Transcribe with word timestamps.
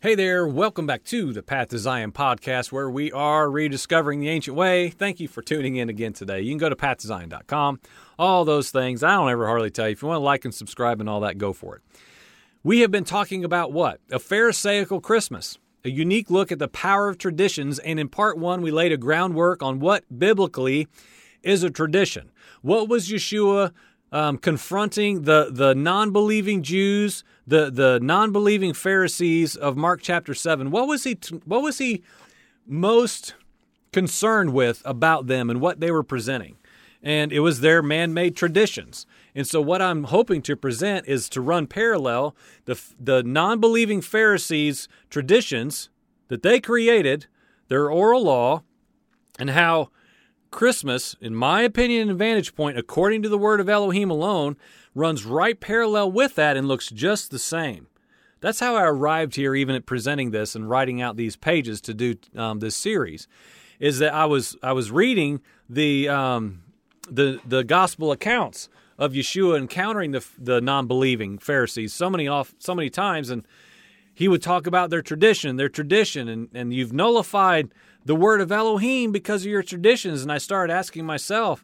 Hey 0.00 0.14
there, 0.14 0.46
welcome 0.46 0.86
back 0.86 1.02
to 1.06 1.32
the 1.32 1.42
Path 1.42 1.70
to 1.70 1.78
Zion 1.80 2.12
podcast 2.12 2.70
where 2.70 2.88
we 2.88 3.10
are 3.10 3.50
rediscovering 3.50 4.20
the 4.20 4.28
ancient 4.28 4.56
way. 4.56 4.90
Thank 4.90 5.18
you 5.18 5.26
for 5.26 5.42
tuning 5.42 5.74
in 5.74 5.88
again 5.88 6.12
today. 6.12 6.40
You 6.40 6.52
can 6.52 6.58
go 6.58 6.68
to 6.68 6.76
pathtozion.com, 6.76 7.80
all 8.16 8.44
those 8.44 8.70
things. 8.70 9.02
I 9.02 9.16
don't 9.16 9.28
ever 9.28 9.48
hardly 9.48 9.72
tell 9.72 9.88
you. 9.88 9.94
If 9.94 10.02
you 10.02 10.06
want 10.06 10.20
to 10.20 10.24
like 10.24 10.44
and 10.44 10.54
subscribe 10.54 11.00
and 11.00 11.10
all 11.10 11.18
that, 11.22 11.36
go 11.36 11.52
for 11.52 11.74
it. 11.74 11.82
We 12.62 12.78
have 12.78 12.92
been 12.92 13.02
talking 13.02 13.44
about 13.44 13.72
what? 13.72 14.00
A 14.12 14.20
Pharisaical 14.20 15.00
Christmas, 15.00 15.58
a 15.84 15.90
unique 15.90 16.30
look 16.30 16.52
at 16.52 16.60
the 16.60 16.68
power 16.68 17.08
of 17.08 17.18
traditions. 17.18 17.80
And 17.80 17.98
in 17.98 18.08
part 18.08 18.38
one, 18.38 18.62
we 18.62 18.70
laid 18.70 18.92
a 18.92 18.96
groundwork 18.96 19.64
on 19.64 19.80
what 19.80 20.04
biblically 20.16 20.86
is 21.42 21.64
a 21.64 21.70
tradition. 21.70 22.30
What 22.62 22.88
was 22.88 23.08
Yeshua 23.08 23.72
um, 24.12 24.38
confronting 24.38 25.22
the, 25.22 25.48
the 25.50 25.74
non 25.74 26.10
believing 26.10 26.62
Jews, 26.62 27.24
the, 27.46 27.70
the 27.70 27.98
non 28.00 28.32
believing 28.32 28.72
Pharisees 28.72 29.56
of 29.56 29.76
Mark 29.76 30.00
chapter 30.02 30.34
7? 30.34 30.70
What 30.70 30.88
was, 30.88 31.04
he 31.04 31.14
t- 31.14 31.40
what 31.44 31.62
was 31.62 31.78
he 31.78 32.02
most 32.66 33.34
concerned 33.92 34.52
with 34.52 34.82
about 34.84 35.26
them 35.26 35.50
and 35.50 35.60
what 35.60 35.80
they 35.80 35.90
were 35.90 36.02
presenting? 36.02 36.56
And 37.02 37.32
it 37.32 37.40
was 37.40 37.60
their 37.60 37.82
man 37.82 38.12
made 38.12 38.34
traditions. 38.34 39.06
And 39.34 39.46
so, 39.46 39.60
what 39.60 39.80
I'm 39.80 40.04
hoping 40.04 40.42
to 40.42 40.56
present 40.56 41.06
is 41.06 41.28
to 41.28 41.40
run 41.40 41.66
parallel 41.68 42.34
the, 42.64 42.80
the 42.98 43.22
non 43.22 43.60
believing 43.60 44.00
Pharisees' 44.00 44.88
traditions 45.10 45.90
that 46.26 46.42
they 46.42 46.60
created, 46.60 47.26
their 47.68 47.90
oral 47.90 48.24
law, 48.24 48.62
and 49.38 49.50
how 49.50 49.90
Christmas, 50.50 51.14
in 51.20 51.34
my 51.34 51.62
opinion 51.62 52.08
and 52.08 52.18
vantage 52.18 52.54
point, 52.54 52.78
according 52.78 53.22
to 53.22 53.28
the 53.28 53.38
word 53.38 53.60
of 53.60 53.68
Elohim 53.68 54.10
alone, 54.10 54.56
runs 54.94 55.24
right 55.24 55.58
parallel 55.58 56.10
with 56.10 56.34
that 56.34 56.56
and 56.56 56.66
looks 56.66 56.88
just 56.90 57.30
the 57.30 57.38
same. 57.38 57.86
That's 58.40 58.60
how 58.60 58.76
I 58.76 58.84
arrived 58.84 59.34
here, 59.34 59.54
even 59.54 59.74
at 59.74 59.86
presenting 59.86 60.30
this 60.30 60.54
and 60.54 60.68
writing 60.68 61.02
out 61.02 61.16
these 61.16 61.36
pages 61.36 61.80
to 61.82 61.94
do 61.94 62.16
um, 62.36 62.60
this 62.60 62.76
series. 62.76 63.26
Is 63.80 63.98
that 63.98 64.12
I 64.12 64.26
was 64.26 64.56
I 64.62 64.72
was 64.72 64.90
reading 64.90 65.40
the 65.68 66.08
um, 66.08 66.62
the 67.10 67.40
the 67.46 67.62
gospel 67.64 68.10
accounts 68.10 68.68
of 68.98 69.12
Yeshua 69.12 69.56
encountering 69.56 70.12
the 70.12 70.24
the 70.38 70.60
non-believing 70.60 71.38
Pharisees 71.38 71.92
so 71.92 72.10
many 72.10 72.26
off 72.26 72.54
so 72.58 72.74
many 72.74 72.90
times, 72.90 73.30
and 73.30 73.44
he 74.14 74.26
would 74.26 74.42
talk 74.42 74.66
about 74.66 74.90
their 74.90 75.02
tradition, 75.02 75.56
their 75.56 75.68
tradition, 75.68 76.28
and 76.28 76.48
and 76.54 76.72
you've 76.72 76.92
nullified 76.92 77.72
the 78.08 78.16
word 78.16 78.40
of 78.40 78.50
Elohim 78.50 79.12
because 79.12 79.42
of 79.42 79.50
your 79.50 79.62
traditions. 79.62 80.22
And 80.22 80.32
I 80.32 80.38
started 80.38 80.72
asking 80.72 81.04
myself, 81.04 81.62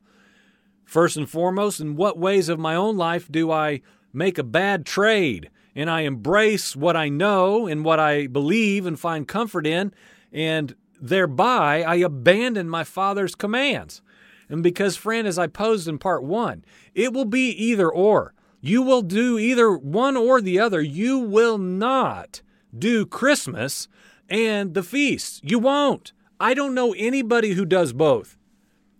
first 0.84 1.16
and 1.16 1.28
foremost, 1.28 1.80
in 1.80 1.96
what 1.96 2.18
ways 2.18 2.50
of 2.50 2.58
my 2.58 2.74
own 2.74 2.98
life 2.98 3.32
do 3.32 3.50
I 3.50 3.80
make 4.12 4.36
a 4.36 4.44
bad 4.44 4.84
trade? 4.84 5.48
And 5.74 5.88
I 5.88 6.02
embrace 6.02 6.76
what 6.76 6.98
I 6.98 7.08
know 7.08 7.66
and 7.66 7.82
what 7.82 7.98
I 7.98 8.26
believe 8.26 8.84
and 8.84 9.00
find 9.00 9.26
comfort 9.26 9.66
in, 9.66 9.94
and 10.32 10.76
thereby 11.00 11.82
I 11.82 11.94
abandon 11.94 12.68
my 12.68 12.84
Father's 12.84 13.34
commands. 13.34 14.02
And 14.50 14.62
because, 14.62 14.96
friend, 14.98 15.26
as 15.26 15.38
I 15.38 15.46
posed 15.46 15.88
in 15.88 15.96
part 15.96 16.24
one, 16.24 16.62
it 16.94 17.14
will 17.14 17.24
be 17.24 17.52
either 17.52 17.90
or. 17.90 18.34
You 18.60 18.82
will 18.82 19.00
do 19.00 19.38
either 19.38 19.74
one 19.74 20.14
or 20.14 20.42
the 20.42 20.60
other. 20.60 20.82
You 20.82 21.20
will 21.20 21.56
not 21.56 22.42
do 22.78 23.06
Christmas 23.06 23.88
and 24.28 24.74
the 24.74 24.82
feasts. 24.82 25.40
You 25.42 25.58
won't. 25.58 26.12
I 26.40 26.54
don't 26.54 26.74
know 26.74 26.94
anybody 26.96 27.52
who 27.52 27.64
does 27.64 27.92
both. 27.92 28.36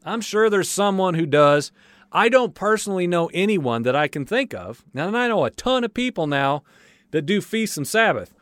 I'm 0.05 0.21
sure 0.21 0.51
there's 0.51 0.71
someone 0.71 1.15
who 1.15 1.27
does. 1.27 1.73
I 2.13 2.29
don't 2.29 2.55
personally 2.55 3.07
know 3.07 3.31
anyone 3.35 3.83
that 3.83 3.97
I 3.97 4.07
can 4.07 4.25
think 4.25 4.55
of. 4.55 4.85
Now, 4.95 5.09
and 5.09 5.17
I 5.17 5.29
know 5.29 5.45
a 5.45 5.51
ton 5.51 5.83
of 5.83 5.95
people 5.95 6.27
now 6.27 6.63
that 7.11 7.23
do 7.23 7.41
feast 7.41 7.77
and 7.77 7.87
Sabbath. 7.87 8.33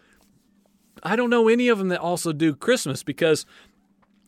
I 1.02 1.16
don't 1.16 1.30
know 1.30 1.48
any 1.48 1.68
of 1.68 1.78
them 1.78 1.88
that 1.88 2.00
also 2.00 2.32
do 2.32 2.54
Christmas 2.54 3.02
because 3.02 3.46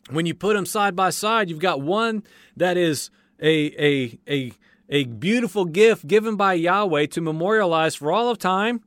when 0.09 0.25
you 0.25 0.33
put 0.33 0.55
them 0.55 0.65
side 0.65 0.95
by 0.95 1.09
side, 1.09 1.49
you've 1.49 1.59
got 1.59 1.81
one 1.81 2.23
that 2.57 2.77
is 2.77 3.09
a 3.41 3.83
a 3.83 4.19
a 4.27 4.53
a 4.89 5.05
beautiful 5.05 5.65
gift 5.65 6.07
given 6.07 6.35
by 6.35 6.53
Yahweh 6.53 7.07
to 7.07 7.21
memorialize 7.21 7.95
for 7.95 8.11
all 8.11 8.29
of 8.29 8.37
time 8.37 8.81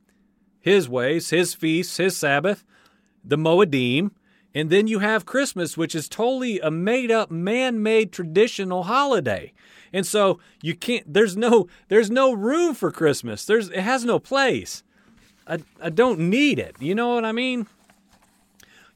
his 0.59 0.89
ways, 0.89 1.29
his 1.29 1.53
feasts, 1.53 1.97
his 1.97 2.15
Sabbath, 2.17 2.63
the 3.23 3.37
Moedim, 3.37 4.11
and 4.59 4.69
then 4.69 4.87
you 4.87 4.99
have 4.99 5.25
Christmas, 5.25 5.77
which 5.77 5.95
is 5.95 6.09
totally 6.09 6.59
a 6.59 6.69
made 6.69 7.11
up, 7.11 7.31
man 7.31 7.81
made 7.81 8.11
traditional 8.11 8.83
holiday. 8.83 9.53
And 9.93 10.05
so 10.05 10.39
you 10.61 10.75
can't 10.75 11.11
there's 11.11 11.37
no 11.37 11.67
there's 11.87 12.11
no 12.11 12.33
room 12.33 12.75
for 12.75 12.91
Christmas. 12.91 13.45
There's 13.45 13.69
it 13.69 13.79
has 13.79 14.03
no 14.03 14.19
place. 14.19 14.83
I, 15.47 15.59
I 15.81 15.89
don't 15.89 16.19
need 16.19 16.59
it. 16.59 16.75
You 16.79 16.93
know 16.93 17.15
what 17.15 17.23
I 17.25 17.31
mean? 17.31 17.67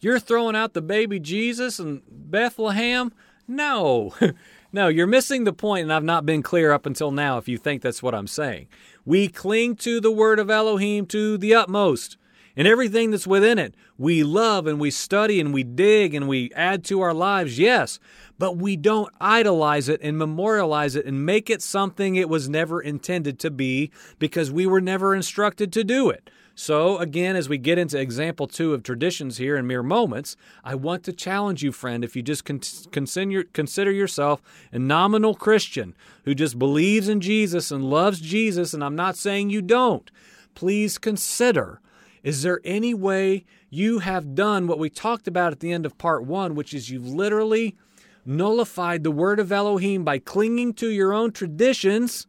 You're 0.01 0.19
throwing 0.19 0.55
out 0.55 0.73
the 0.73 0.81
baby 0.81 1.17
Jesus 1.19 1.79
and 1.79 2.01
Bethlehem? 2.09 3.13
No. 3.47 4.13
no, 4.73 4.89
you're 4.89 5.07
missing 5.07 5.45
the 5.45 5.53
point, 5.53 5.83
and 5.83 5.93
I've 5.93 6.03
not 6.03 6.25
been 6.25 6.43
clear 6.43 6.73
up 6.73 6.85
until 6.85 7.09
now 7.09 7.37
if 7.37 7.47
you 7.47 7.57
think 7.57 7.81
that's 7.81 8.03
what 8.03 8.13
I'm 8.13 8.27
saying. 8.27 8.67
We 9.05 9.29
cling 9.29 9.77
to 9.77 10.01
the 10.01 10.11
word 10.11 10.39
of 10.39 10.49
Elohim 10.49 11.05
to 11.07 11.37
the 11.37 11.55
utmost 11.55 12.17
and 12.55 12.67
everything 12.67 13.11
that's 13.11 13.27
within 13.27 13.57
it. 13.57 13.75
We 13.97 14.23
love 14.23 14.67
and 14.67 14.79
we 14.79 14.91
study 14.91 15.39
and 15.39 15.53
we 15.53 15.63
dig 15.63 16.13
and 16.13 16.27
we 16.27 16.51
add 16.53 16.83
to 16.85 17.01
our 17.01 17.13
lives, 17.13 17.57
yes, 17.57 17.99
but 18.37 18.57
we 18.57 18.75
don't 18.75 19.13
idolize 19.19 19.89
it 19.89 20.01
and 20.01 20.17
memorialize 20.17 20.95
it 20.95 21.05
and 21.05 21.25
make 21.25 21.49
it 21.49 21.61
something 21.61 22.15
it 22.15 22.29
was 22.29 22.49
never 22.49 22.81
intended 22.81 23.39
to 23.39 23.51
be 23.51 23.91
because 24.19 24.51
we 24.51 24.65
were 24.65 24.81
never 24.81 25.15
instructed 25.15 25.71
to 25.73 25.83
do 25.83 26.09
it. 26.09 26.29
So, 26.55 26.99
again, 26.99 27.35
as 27.35 27.49
we 27.49 27.57
get 27.57 27.79
into 27.79 27.99
example 27.99 28.45
two 28.45 28.75
of 28.75 28.83
traditions 28.83 29.37
here 29.37 29.57
in 29.57 29.65
mere 29.65 29.81
moments, 29.81 30.35
I 30.63 30.75
want 30.75 31.03
to 31.05 31.13
challenge 31.13 31.63
you, 31.63 31.71
friend, 31.71 32.03
if 32.03 32.15
you 32.15 32.21
just 32.21 32.45
consider, 32.45 33.91
yourself 33.91 34.41
a 34.71 34.77
nominal 34.77 35.33
Christian 35.33 35.95
who 36.25 36.35
just 36.35 36.59
believes 36.59 37.09
in 37.09 37.21
Jesus 37.21 37.71
and 37.71 37.83
loves 37.83 38.19
Jesus, 38.19 38.71
and 38.71 38.83
I'm 38.83 38.95
not 38.95 39.17
saying 39.17 39.49
you 39.49 39.63
don't, 39.63 40.11
please 40.53 40.99
consider 40.99 41.81
is 42.23 42.41
there 42.41 42.61
any 42.63 42.93
way 42.93 43.45
you 43.69 43.99
have 43.99 44.33
done 44.33 44.65
what 44.65 44.79
we 44.79 44.89
talked 44.89 45.27
about 45.27 45.51
at 45.51 45.59
the 45.59 45.71
end 45.71 45.85
of 45.85 45.97
part 45.97 46.23
one, 46.23 46.55
which 46.55 46.73
is 46.73 46.89
you've 46.89 47.07
literally 47.07 47.75
nullified 48.25 49.03
the 49.03 49.11
word 49.11 49.39
of 49.39 49.51
Elohim 49.51 50.03
by 50.03 50.17
clinging 50.19 50.73
to 50.73 50.87
your 50.87 51.13
own 51.13 51.31
traditions 51.31 52.27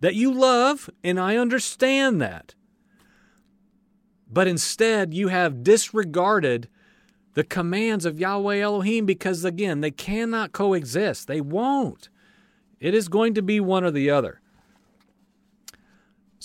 that 0.00 0.14
you 0.14 0.32
love, 0.32 0.88
and 1.04 1.20
I 1.20 1.36
understand 1.36 2.20
that. 2.20 2.54
But 4.30 4.48
instead, 4.48 5.14
you 5.14 5.28
have 5.28 5.62
disregarded 5.62 6.68
the 7.34 7.44
commands 7.44 8.06
of 8.06 8.18
Yahweh 8.18 8.60
Elohim 8.60 9.04
because, 9.04 9.44
again, 9.44 9.82
they 9.82 9.90
cannot 9.90 10.52
coexist. 10.52 11.28
They 11.28 11.40
won't. 11.40 12.08
It 12.80 12.94
is 12.94 13.08
going 13.08 13.34
to 13.34 13.42
be 13.42 13.60
one 13.60 13.84
or 13.84 13.90
the 13.90 14.10
other. 14.10 14.40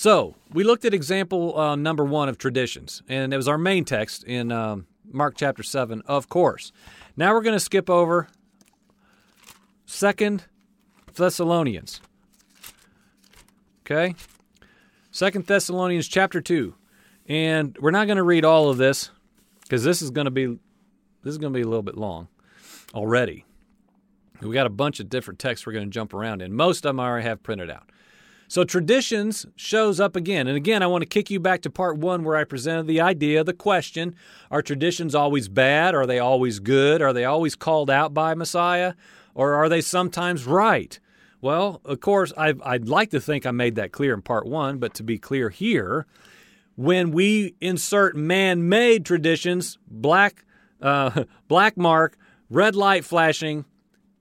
So 0.01 0.33
we 0.51 0.63
looked 0.63 0.83
at 0.83 0.95
example 0.95 1.55
uh, 1.59 1.75
number 1.75 2.03
one 2.03 2.27
of 2.27 2.39
traditions, 2.39 3.03
and 3.07 3.31
it 3.31 3.37
was 3.37 3.47
our 3.47 3.59
main 3.59 3.85
text 3.85 4.23
in 4.23 4.51
um, 4.51 4.87
Mark 5.05 5.35
chapter 5.37 5.61
7, 5.61 6.01
of 6.07 6.27
course. 6.27 6.71
Now 7.15 7.35
we're 7.35 7.43
going 7.43 7.55
to 7.55 7.59
skip 7.59 7.87
over 7.87 8.27
Second 9.85 10.45
Thessalonians. 11.13 12.01
Okay? 13.85 14.15
Second 15.11 15.45
Thessalonians 15.45 16.07
chapter 16.07 16.41
2. 16.41 16.73
And 17.27 17.77
we're 17.79 17.91
not 17.91 18.07
going 18.07 18.17
to 18.17 18.23
read 18.23 18.43
all 18.43 18.71
of 18.71 18.77
this 18.77 19.11
because 19.61 19.83
this 19.83 20.01
is 20.01 20.09
going 20.09 20.25
to 20.25 20.31
be 20.31 20.47
this 20.47 21.31
is 21.31 21.37
going 21.37 21.53
to 21.53 21.57
be 21.57 21.61
a 21.61 21.67
little 21.67 21.83
bit 21.83 21.95
long 21.95 22.27
already. 22.95 23.45
We 24.41 24.51
got 24.51 24.65
a 24.65 24.71
bunch 24.71 24.99
of 24.99 25.09
different 25.09 25.39
texts 25.39 25.67
we're 25.67 25.73
going 25.73 25.85
to 25.85 25.93
jump 25.93 26.11
around 26.15 26.41
in. 26.41 26.55
Most 26.55 26.77
of 26.77 26.89
them 26.89 26.99
I 26.99 27.05
already 27.05 27.27
have 27.27 27.43
printed 27.43 27.69
out. 27.69 27.91
So 28.51 28.65
traditions 28.65 29.45
shows 29.55 30.01
up 30.01 30.17
again. 30.17 30.45
And 30.45 30.57
again, 30.57 30.83
I 30.83 30.87
want 30.87 31.03
to 31.03 31.07
kick 31.07 31.31
you 31.31 31.39
back 31.39 31.61
to 31.61 31.69
part 31.69 31.97
one 31.97 32.25
where 32.25 32.35
I 32.35 32.43
presented 32.43 32.85
the 32.85 32.99
idea, 32.99 33.45
the 33.45 33.53
question 33.53 34.13
are 34.51 34.61
traditions 34.61 35.15
always 35.15 35.47
bad? 35.47 35.95
Are 35.95 36.05
they 36.05 36.19
always 36.19 36.59
good? 36.59 37.01
Are 37.01 37.13
they 37.13 37.23
always 37.23 37.55
called 37.55 37.89
out 37.89 38.13
by 38.13 38.35
Messiah? 38.35 38.95
Or 39.33 39.53
are 39.53 39.69
they 39.69 39.79
sometimes 39.79 40.45
right? 40.45 40.99
Well, 41.39 41.79
of 41.85 42.01
course, 42.01 42.33
i 42.35 42.51
would 42.51 42.89
like 42.89 43.11
to 43.11 43.21
think 43.21 43.45
I 43.45 43.51
made 43.51 43.75
that 43.75 43.93
clear 43.93 44.13
in 44.13 44.21
part 44.21 44.45
one, 44.45 44.79
but 44.79 44.93
to 44.95 45.03
be 45.03 45.17
clear 45.17 45.47
here, 45.47 46.05
when 46.75 47.11
we 47.11 47.55
insert 47.61 48.17
man 48.17 48.67
made 48.67 49.05
traditions, 49.05 49.77
black, 49.87 50.43
uh, 50.81 51.23
black 51.47 51.77
mark, 51.77 52.17
red 52.49 52.75
light 52.75 53.05
flashing, 53.05 53.63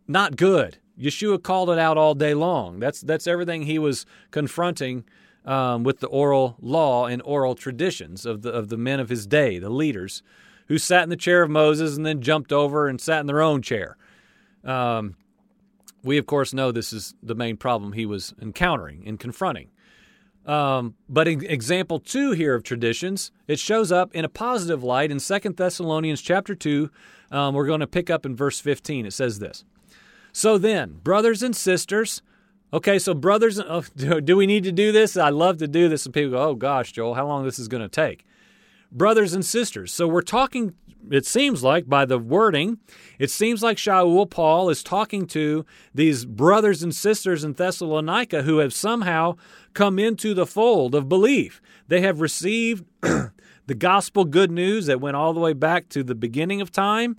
not 0.06 0.37
good. 0.37 0.79
Yeshua 1.00 1.43
called 1.43 1.70
it 1.70 1.79
out 1.79 1.97
all 1.97 2.14
day 2.14 2.35
long. 2.35 2.79
That's 2.79 3.00
that's 3.00 3.26
everything 3.26 3.62
he 3.62 3.79
was 3.79 4.05
confronting 4.31 5.05
um, 5.44 5.82
with 5.82 6.00
the 6.00 6.08
oral 6.08 6.56
law 6.61 7.06
and 7.06 7.23
oral 7.25 7.55
traditions 7.55 8.26
of 8.26 8.43
the 8.43 8.50
of 8.50 8.69
the 8.69 8.76
men 8.76 9.00
of 9.00 9.08
his 9.08 9.26
day, 9.26 9.58
the 9.58 9.70
leaders, 9.70 10.23
who 10.69 10.79
sat 10.79 11.02
in 11.02 11.08
the 11.08 11.17
chair 11.17 11.43
of 11.43 11.50
Moses 11.50 11.97
and 11.97 12.05
then 12.05 12.20
jumped 12.20 12.52
over 12.52 12.87
and 12.87 13.00
sat 13.00 13.20
in 13.20 13.26
their 13.26 13.41
own 13.41 13.62
chair. 13.62 13.97
Um, 14.62 15.17
we 16.02 16.19
of 16.19 16.26
course 16.26 16.52
know 16.52 16.70
this 16.70 16.93
is 16.93 17.14
the 17.23 17.35
main 17.35 17.56
problem 17.56 17.93
he 17.93 18.06
was 18.06 18.35
encountering 18.41 19.02
and 19.06 19.19
confronting. 19.19 19.70
Um, 20.47 20.94
but 21.08 21.29
in 21.29 21.44
example 21.44 21.99
two 21.99 22.32
here 22.32 22.55
of 22.55 22.62
traditions, 22.62 23.31
it 23.47 23.58
shows 23.58 23.93
up 23.93 24.14
in 24.14 24.25
a 24.25 24.29
positive 24.29 24.82
light 24.82 25.11
in 25.11 25.20
Second 25.20 25.56
Thessalonians 25.56 26.23
chapter 26.23 26.55
2. 26.55 26.91
Um, 27.31 27.55
we're 27.55 27.67
going 27.67 27.81
to 27.81 27.87
pick 27.87 28.08
up 28.11 28.25
in 28.25 28.35
verse 28.35 28.58
15. 28.58 29.06
It 29.06 29.12
says 29.12 29.38
this 29.38 29.64
So 30.32 30.59
then, 30.59 31.00
brothers 31.03 31.43
and 31.43 31.55
sisters, 31.55 32.23
okay, 32.73 32.99
so 32.99 33.15
brothers, 33.15 33.61
oh, 33.61 33.82
do 34.21 34.37
we 34.37 34.47
need 34.47 34.65
to 34.65 34.73
do 34.73 34.93
this? 34.93 35.17
I 35.17 35.31
love 35.31 35.59
to 35.59 35.69
do 35.69 35.88
this. 35.88 36.05
And 36.05 36.15
people 36.15 36.32
go, 36.32 36.43
oh 36.50 36.55
gosh, 36.55 36.93
Joel, 36.93 37.15
how 37.15 37.27
long 37.27 37.44
this 37.44 37.59
is 37.59 37.69
going 37.69 37.82
to 37.82 37.88
take? 37.88 38.25
Brothers 38.93 39.35
and 39.35 39.44
sisters. 39.44 39.93
So 39.93 40.09
we're 40.09 40.23
talking 40.23 40.75
it 41.11 41.27
seems 41.27 41.62
like 41.62 41.88
by 41.88 42.05
the 42.05 42.19
wording, 42.19 42.79
it 43.19 43.31
seems 43.31 43.62
like 43.62 43.77
Shaul 43.77 44.29
Paul 44.29 44.69
is 44.69 44.82
talking 44.82 45.27
to 45.29 45.65
these 45.94 46.25
brothers 46.25 46.83
and 46.83 46.94
sisters 46.94 47.44
in 47.44 47.55
Thessalonica 47.55 48.43
who 48.43 48.59
have 48.59 48.75
somehow 48.75 49.37
come 49.73 49.99
into 49.99 50.35
the 50.35 50.47
fold 50.47 50.94
of 50.94 51.09
belief. 51.09 51.62
They 51.88 52.00
have 52.03 52.21
received 52.21 52.85
the 53.00 53.75
gospel 53.76 54.25
good 54.25 54.50
news 54.50 54.87
that 54.87 55.00
went 55.00 55.17
all 55.17 55.33
the 55.33 55.41
way 55.41 55.53
back 55.53 55.88
to 55.91 56.03
the 56.03 56.15
beginning 56.15 56.61
of 56.61 56.71
time. 56.71 57.17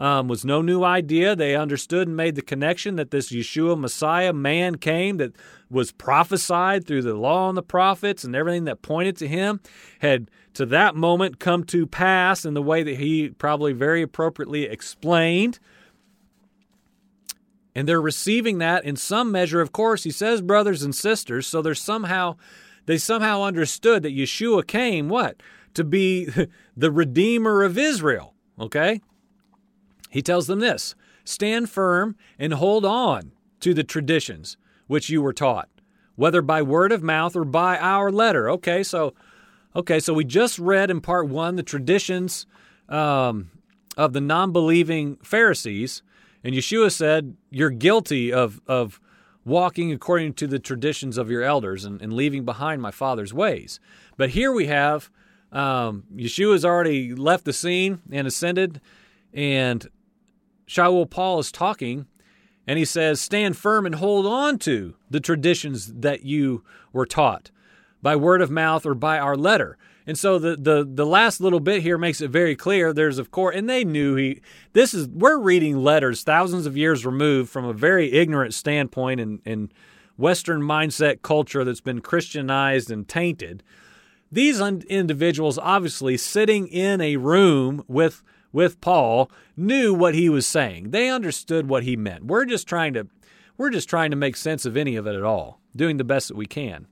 Um, 0.00 0.28
was 0.28 0.46
no 0.46 0.62
new 0.62 0.82
idea. 0.82 1.36
They 1.36 1.54
understood 1.54 2.08
and 2.08 2.16
made 2.16 2.34
the 2.34 2.40
connection 2.40 2.96
that 2.96 3.10
this 3.10 3.30
Yeshua 3.30 3.78
Messiah 3.78 4.32
man 4.32 4.76
came 4.76 5.18
that 5.18 5.36
was 5.68 5.92
prophesied 5.92 6.86
through 6.86 7.02
the 7.02 7.12
law 7.12 7.50
and 7.50 7.56
the 7.56 7.62
prophets 7.62 8.24
and 8.24 8.34
everything 8.34 8.64
that 8.64 8.80
pointed 8.80 9.18
to 9.18 9.28
him 9.28 9.60
had 9.98 10.30
to 10.54 10.64
that 10.66 10.96
moment 10.96 11.38
come 11.38 11.64
to 11.64 11.86
pass 11.86 12.46
in 12.46 12.54
the 12.54 12.62
way 12.62 12.82
that 12.82 12.96
he 12.96 13.28
probably 13.28 13.74
very 13.74 14.00
appropriately 14.00 14.64
explained. 14.64 15.58
And 17.74 17.86
they're 17.86 18.00
receiving 18.00 18.56
that 18.56 18.86
in 18.86 18.96
some 18.96 19.30
measure, 19.30 19.60
of 19.60 19.70
course. 19.70 20.04
He 20.04 20.10
says 20.10 20.40
brothers 20.40 20.82
and 20.82 20.94
sisters, 20.94 21.46
so 21.46 21.60
there's 21.60 21.80
somehow 21.80 22.36
they 22.86 22.96
somehow 22.96 23.42
understood 23.42 24.02
that 24.02 24.16
Yeshua 24.16 24.66
came 24.66 25.10
what? 25.10 25.42
To 25.74 25.84
be 25.84 26.26
the 26.76 26.90
redeemer 26.90 27.62
of 27.62 27.76
Israel. 27.76 28.34
Okay? 28.58 29.02
He 30.10 30.22
tells 30.22 30.46
them 30.46 30.58
this 30.58 30.94
stand 31.24 31.70
firm 31.70 32.16
and 32.38 32.54
hold 32.54 32.84
on 32.84 33.32
to 33.60 33.72
the 33.72 33.84
traditions 33.84 34.56
which 34.86 35.08
you 35.08 35.22
were 35.22 35.32
taught, 35.32 35.68
whether 36.16 36.42
by 36.42 36.60
word 36.60 36.92
of 36.92 37.02
mouth 37.02 37.36
or 37.36 37.44
by 37.44 37.78
our 37.78 38.10
letter. 38.10 38.50
Okay, 38.50 38.82
so 38.82 39.14
Okay, 39.74 40.00
so 40.00 40.12
we 40.12 40.24
just 40.24 40.58
read 40.58 40.90
in 40.90 41.00
part 41.00 41.28
one 41.28 41.54
the 41.54 41.62
traditions 41.62 42.46
um, 42.88 43.50
of 43.96 44.12
the 44.12 44.20
non 44.20 44.52
believing 44.52 45.16
Pharisees, 45.22 46.02
and 46.42 46.54
Yeshua 46.54 46.90
said, 46.90 47.36
You're 47.50 47.70
guilty 47.70 48.32
of, 48.32 48.60
of 48.66 49.00
walking 49.44 49.92
according 49.92 50.34
to 50.34 50.48
the 50.48 50.58
traditions 50.58 51.16
of 51.16 51.30
your 51.30 51.42
elders 51.42 51.84
and, 51.84 52.02
and 52.02 52.12
leaving 52.12 52.44
behind 52.44 52.82
my 52.82 52.90
Father's 52.90 53.32
ways. 53.32 53.78
But 54.16 54.30
here 54.30 54.52
we 54.52 54.66
have 54.66 55.08
um, 55.52 56.04
Yeshua's 56.14 56.64
already 56.64 57.14
left 57.14 57.44
the 57.44 57.52
scene 57.52 58.00
and 58.10 58.26
ascended, 58.26 58.80
and 59.32 59.88
Shaul 60.70 61.10
Paul 61.10 61.40
is 61.40 61.50
talking, 61.50 62.06
and 62.64 62.78
he 62.78 62.84
says, 62.84 63.20
Stand 63.20 63.56
firm 63.56 63.86
and 63.86 63.96
hold 63.96 64.24
on 64.24 64.56
to 64.60 64.94
the 65.10 65.18
traditions 65.18 65.92
that 65.92 66.22
you 66.22 66.62
were 66.92 67.06
taught 67.06 67.50
by 68.00 68.14
word 68.14 68.40
of 68.40 68.52
mouth 68.52 68.86
or 68.86 68.94
by 68.94 69.18
our 69.18 69.36
letter. 69.36 69.76
And 70.06 70.16
so 70.16 70.38
the, 70.38 70.54
the 70.56 70.88
the 70.88 71.04
last 71.04 71.40
little 71.40 71.58
bit 71.58 71.82
here 71.82 71.98
makes 71.98 72.20
it 72.20 72.30
very 72.30 72.54
clear. 72.54 72.92
There's 72.92 73.18
of 73.18 73.32
course, 73.32 73.56
and 73.56 73.68
they 73.68 73.84
knew 73.84 74.14
he. 74.14 74.42
This 74.72 74.94
is 74.94 75.08
we're 75.08 75.38
reading 75.38 75.82
letters 75.82 76.22
thousands 76.22 76.66
of 76.66 76.76
years 76.76 77.04
removed 77.04 77.50
from 77.50 77.64
a 77.64 77.72
very 77.72 78.12
ignorant 78.12 78.54
standpoint 78.54 79.18
in, 79.18 79.40
in 79.44 79.72
Western 80.16 80.62
mindset 80.62 81.22
culture 81.22 81.64
that's 81.64 81.80
been 81.80 82.00
Christianized 82.00 82.92
and 82.92 83.08
tainted. 83.08 83.64
These 84.30 84.60
un- 84.60 84.84
individuals, 84.88 85.58
obviously 85.58 86.16
sitting 86.16 86.68
in 86.68 87.00
a 87.00 87.16
room 87.16 87.84
with 87.88 88.22
with 88.52 88.80
Paul, 88.80 89.30
knew 89.56 89.94
what 89.94 90.14
he 90.14 90.28
was 90.28 90.46
saying. 90.46 90.90
They 90.90 91.08
understood 91.08 91.68
what 91.68 91.84
he 91.84 91.96
meant. 91.96 92.26
We're 92.26 92.44
just 92.44 92.66
trying 92.66 92.94
to 92.94 93.06
we're 93.56 93.70
just 93.70 93.90
trying 93.90 94.10
to 94.10 94.16
make 94.16 94.36
sense 94.36 94.64
of 94.64 94.76
any 94.76 94.96
of 94.96 95.06
it 95.06 95.14
at 95.14 95.22
all, 95.22 95.60
doing 95.76 95.98
the 95.98 96.04
best 96.04 96.28
that 96.28 96.36
we 96.36 96.46
can. 96.46 96.86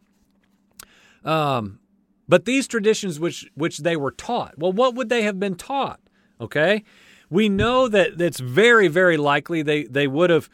Um, 1.24 1.78
but 2.28 2.44
these 2.44 2.68
traditions 2.68 3.18
which 3.18 3.50
which 3.54 3.78
they 3.78 3.96
were 3.96 4.10
taught, 4.10 4.58
well, 4.58 4.72
what 4.72 4.94
would 4.94 5.08
they 5.08 5.22
have 5.22 5.40
been 5.40 5.54
taught? 5.54 6.00
Okay, 6.40 6.84
we 7.30 7.48
know 7.48 7.88
that 7.88 8.20
it's 8.20 8.40
very 8.40 8.88
very 8.88 9.16
likely 9.16 9.62
they 9.62 9.84
they 9.84 10.06
would 10.06 10.30
have 10.30 10.50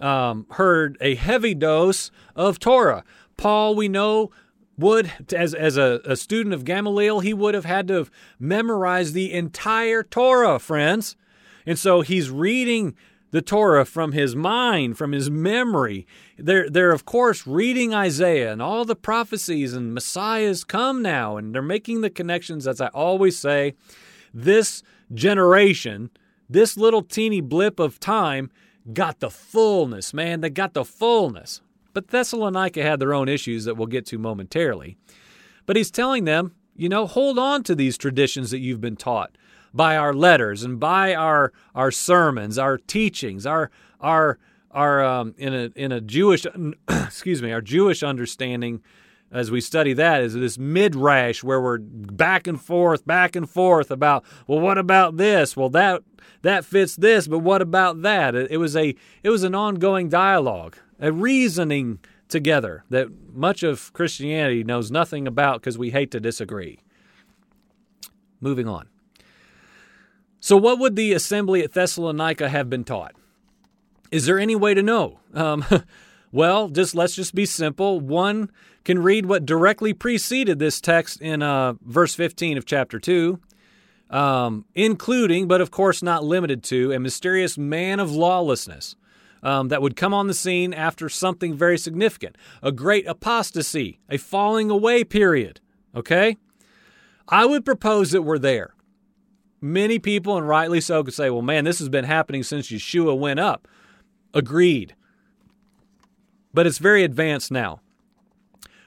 um, 0.00 0.46
heard 0.50 0.96
a 1.00 1.14
heavy 1.14 1.54
dose 1.54 2.10
of 2.34 2.58
Torah. 2.58 3.04
Paul, 3.36 3.74
we 3.74 3.88
know, 3.88 4.30
would 4.78 5.12
as 5.34 5.52
as 5.52 5.76
a, 5.76 6.00
a 6.04 6.16
student 6.16 6.54
of 6.54 6.64
Gamaliel, 6.64 7.20
he 7.20 7.34
would 7.34 7.54
have 7.54 7.64
had 7.64 7.88
to 7.88 7.94
have 7.94 8.10
memorized 8.38 9.12
the 9.12 9.32
entire 9.32 10.02
Torah, 10.02 10.58
friends. 10.58 11.16
And 11.66 11.78
so 11.78 12.00
he's 12.00 12.30
reading 12.30 12.94
the 13.30 13.42
Torah 13.42 13.84
from 13.84 14.12
his 14.12 14.34
mind, 14.34 14.96
from 14.96 15.12
his 15.12 15.30
memory. 15.30 16.06
They're, 16.38 16.70
they're, 16.70 16.92
of 16.92 17.04
course, 17.04 17.46
reading 17.46 17.92
Isaiah 17.92 18.52
and 18.52 18.62
all 18.62 18.84
the 18.84 18.96
prophecies, 18.96 19.74
and 19.74 19.92
Messiah's 19.92 20.64
come 20.64 21.02
now, 21.02 21.36
and 21.36 21.54
they're 21.54 21.60
making 21.60 22.00
the 22.00 22.10
connections, 22.10 22.66
as 22.66 22.80
I 22.80 22.86
always 22.88 23.38
say. 23.38 23.74
This 24.32 24.82
generation, 25.12 26.10
this 26.48 26.76
little 26.76 27.02
teeny 27.02 27.40
blip 27.40 27.78
of 27.78 28.00
time, 28.00 28.50
got 28.92 29.20
the 29.20 29.30
fullness, 29.30 30.14
man. 30.14 30.40
They 30.40 30.50
got 30.50 30.72
the 30.72 30.84
fullness. 30.84 31.60
But 31.98 32.06
Thessalonica 32.06 32.80
had 32.80 33.00
their 33.00 33.12
own 33.12 33.28
issues 33.28 33.64
that 33.64 33.76
we'll 33.76 33.88
get 33.88 34.06
to 34.06 34.18
momentarily. 34.18 34.96
But 35.66 35.74
he's 35.74 35.90
telling 35.90 36.26
them, 36.26 36.54
you 36.76 36.88
know, 36.88 37.08
hold 37.08 37.40
on 37.40 37.64
to 37.64 37.74
these 37.74 37.98
traditions 37.98 38.52
that 38.52 38.60
you've 38.60 38.80
been 38.80 38.94
taught 38.94 39.36
by 39.74 39.96
our 39.96 40.14
letters 40.14 40.62
and 40.62 40.78
by 40.78 41.12
our 41.12 41.52
our 41.74 41.90
sermons, 41.90 42.56
our 42.56 42.78
teachings, 42.78 43.46
our 43.46 43.72
our 44.00 44.38
our 44.70 45.04
um, 45.04 45.34
in 45.38 45.52
a 45.52 45.72
in 45.74 45.90
a 45.90 46.00
Jewish 46.00 46.46
excuse 46.88 47.42
me, 47.42 47.50
our 47.50 47.60
Jewish 47.60 48.04
understanding 48.04 48.80
as 49.32 49.50
we 49.50 49.60
study 49.60 49.92
that 49.94 50.22
is 50.22 50.34
this 50.34 50.56
midrash 50.56 51.42
where 51.42 51.60
we're 51.60 51.78
back 51.78 52.46
and 52.46 52.60
forth, 52.60 53.04
back 53.04 53.34
and 53.34 53.50
forth 53.50 53.90
about 53.90 54.24
well, 54.46 54.60
what 54.60 54.78
about 54.78 55.16
this? 55.16 55.56
Well, 55.56 55.70
that 55.70 56.04
that 56.42 56.64
fits 56.64 56.94
this, 56.94 57.26
but 57.26 57.40
what 57.40 57.60
about 57.60 58.02
that? 58.02 58.36
It, 58.36 58.52
it 58.52 58.58
was 58.58 58.76
a 58.76 58.94
it 59.24 59.30
was 59.30 59.42
an 59.42 59.56
ongoing 59.56 60.08
dialogue, 60.08 60.76
a 61.00 61.12
reasoning 61.12 61.98
together 62.28 62.84
that 62.90 63.08
much 63.34 63.62
of 63.62 63.92
Christianity 63.92 64.62
knows 64.64 64.90
nothing 64.90 65.26
about 65.26 65.60
because 65.60 65.78
we 65.78 65.90
hate 65.90 66.10
to 66.12 66.20
disagree. 66.20 66.80
Moving 68.40 68.68
on. 68.68 68.88
So, 70.40 70.56
what 70.56 70.78
would 70.78 70.94
the 70.94 71.12
assembly 71.12 71.62
at 71.62 71.72
Thessalonica 71.72 72.48
have 72.48 72.70
been 72.70 72.84
taught? 72.84 73.14
Is 74.10 74.26
there 74.26 74.38
any 74.38 74.54
way 74.54 74.74
to 74.74 74.82
know? 74.82 75.18
Um, 75.34 75.64
well, 76.32 76.68
just 76.68 76.94
let's 76.94 77.14
just 77.14 77.34
be 77.34 77.46
simple. 77.46 78.00
One 78.00 78.50
can 78.84 79.02
read 79.02 79.26
what 79.26 79.44
directly 79.44 79.92
preceded 79.92 80.58
this 80.58 80.80
text 80.80 81.20
in 81.20 81.42
uh, 81.42 81.74
verse 81.82 82.14
15 82.14 82.56
of 82.56 82.64
chapter 82.64 82.98
2, 82.98 83.40
um, 84.10 84.64
including, 84.74 85.48
but 85.48 85.60
of 85.60 85.70
course 85.70 86.02
not 86.02 86.24
limited 86.24 86.62
to, 86.64 86.92
a 86.92 87.00
mysterious 87.00 87.58
man 87.58 88.00
of 88.00 88.12
lawlessness 88.12 88.94
um, 89.42 89.68
that 89.68 89.82
would 89.82 89.96
come 89.96 90.14
on 90.14 90.26
the 90.26 90.34
scene 90.34 90.72
after 90.72 91.08
something 91.08 91.54
very 91.54 91.78
significant 91.78 92.36
a 92.62 92.72
great 92.72 93.06
apostasy, 93.06 94.00
a 94.08 94.16
falling 94.16 94.70
away 94.70 95.04
period. 95.04 95.60
Okay? 95.94 96.36
I 97.28 97.44
would 97.44 97.64
propose 97.64 98.10
that 98.12 98.22
we're 98.22 98.38
there 98.38 98.74
many 99.60 99.98
people, 99.98 100.36
and 100.36 100.48
rightly 100.48 100.80
so, 100.80 101.02
could 101.02 101.14
say, 101.14 101.30
well, 101.30 101.42
man, 101.42 101.64
this 101.64 101.78
has 101.78 101.88
been 101.88 102.04
happening 102.04 102.42
since 102.42 102.70
Yeshua 102.70 103.18
went 103.18 103.40
up. 103.40 103.66
Agreed. 104.34 104.94
But 106.52 106.66
it's 106.66 106.78
very 106.78 107.04
advanced 107.04 107.50
now. 107.50 107.80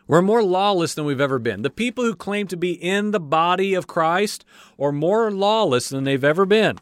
We're 0.07 0.21
more 0.21 0.43
lawless 0.43 0.93
than 0.93 1.05
we've 1.05 1.21
ever 1.21 1.39
been. 1.39 1.61
The 1.61 1.69
people 1.69 2.03
who 2.03 2.15
claim 2.15 2.47
to 2.47 2.57
be 2.57 2.71
in 2.71 3.11
the 3.11 3.19
body 3.19 3.73
of 3.73 3.87
Christ 3.87 4.43
are 4.79 4.91
more 4.91 5.31
lawless 5.31 5.89
than 5.89 6.03
they've 6.03 6.23
ever 6.23 6.45
been. 6.45 6.79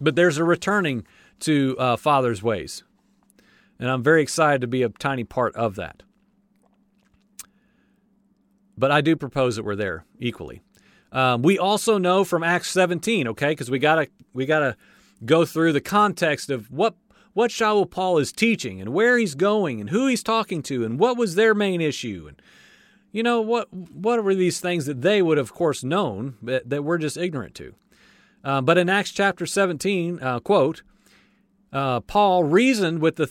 But 0.00 0.16
there's 0.16 0.36
a 0.36 0.44
returning 0.44 1.06
to 1.40 1.76
uh, 1.78 1.96
Father's 1.96 2.42
ways. 2.42 2.82
And 3.78 3.90
I'm 3.90 4.02
very 4.02 4.22
excited 4.22 4.60
to 4.62 4.66
be 4.66 4.82
a 4.82 4.88
tiny 4.88 5.24
part 5.24 5.54
of 5.56 5.76
that. 5.76 6.02
But 8.78 8.90
I 8.90 9.00
do 9.00 9.16
propose 9.16 9.56
that 9.56 9.64
we're 9.64 9.76
there 9.76 10.04
equally. 10.18 10.62
Um, 11.12 11.42
we 11.42 11.58
also 11.58 11.98
know 11.98 12.24
from 12.24 12.42
Acts 12.42 12.70
17, 12.70 13.28
okay, 13.28 13.50
because 13.50 13.70
we 13.70 13.78
gotta 13.78 14.08
we 14.34 14.44
gotta 14.44 14.76
go 15.24 15.44
through 15.44 15.72
the 15.72 15.80
context 15.80 16.50
of 16.50 16.70
what 16.70 16.94
what 17.32 17.50
Shaul 17.50 17.88
Paul 17.90 18.18
is 18.18 18.32
teaching 18.32 18.80
and 18.80 18.92
where 18.92 19.18
he's 19.18 19.34
going 19.34 19.80
and 19.80 19.90
who 19.90 20.06
he's 20.06 20.22
talking 20.22 20.62
to 20.64 20.84
and 20.84 20.98
what 20.98 21.16
was 21.16 21.34
their 21.34 21.54
main 21.54 21.80
issue 21.80 22.26
and 22.28 22.40
you 23.12 23.22
know 23.22 23.40
what 23.40 23.72
what 23.72 24.22
were 24.24 24.34
these 24.34 24.60
things 24.60 24.86
that 24.86 25.02
they 25.02 25.22
would 25.22 25.38
of 25.38 25.54
course 25.54 25.84
known 25.84 26.36
but 26.42 26.68
that 26.68 26.84
we're 26.84 26.98
just 26.98 27.16
ignorant 27.16 27.54
to. 27.54 27.74
Uh, 28.44 28.60
but 28.60 28.78
in 28.78 28.88
Acts 28.88 29.10
chapter 29.10 29.44
17, 29.44 30.22
uh, 30.22 30.38
quote, 30.38 30.82
uh, 31.76 32.00
Paul 32.00 32.44
reasoned 32.44 33.00
with 33.00 33.16
the 33.16 33.26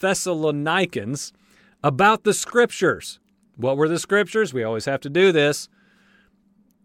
Thessalonians 0.00 1.32
about 1.82 2.22
the 2.22 2.32
scriptures 2.32 3.18
What 3.56 3.76
were 3.76 3.88
the 3.88 3.98
scriptures? 3.98 4.54
We 4.54 4.62
always 4.62 4.84
have 4.84 5.00
to 5.00 5.10
do 5.10 5.32
this. 5.32 5.68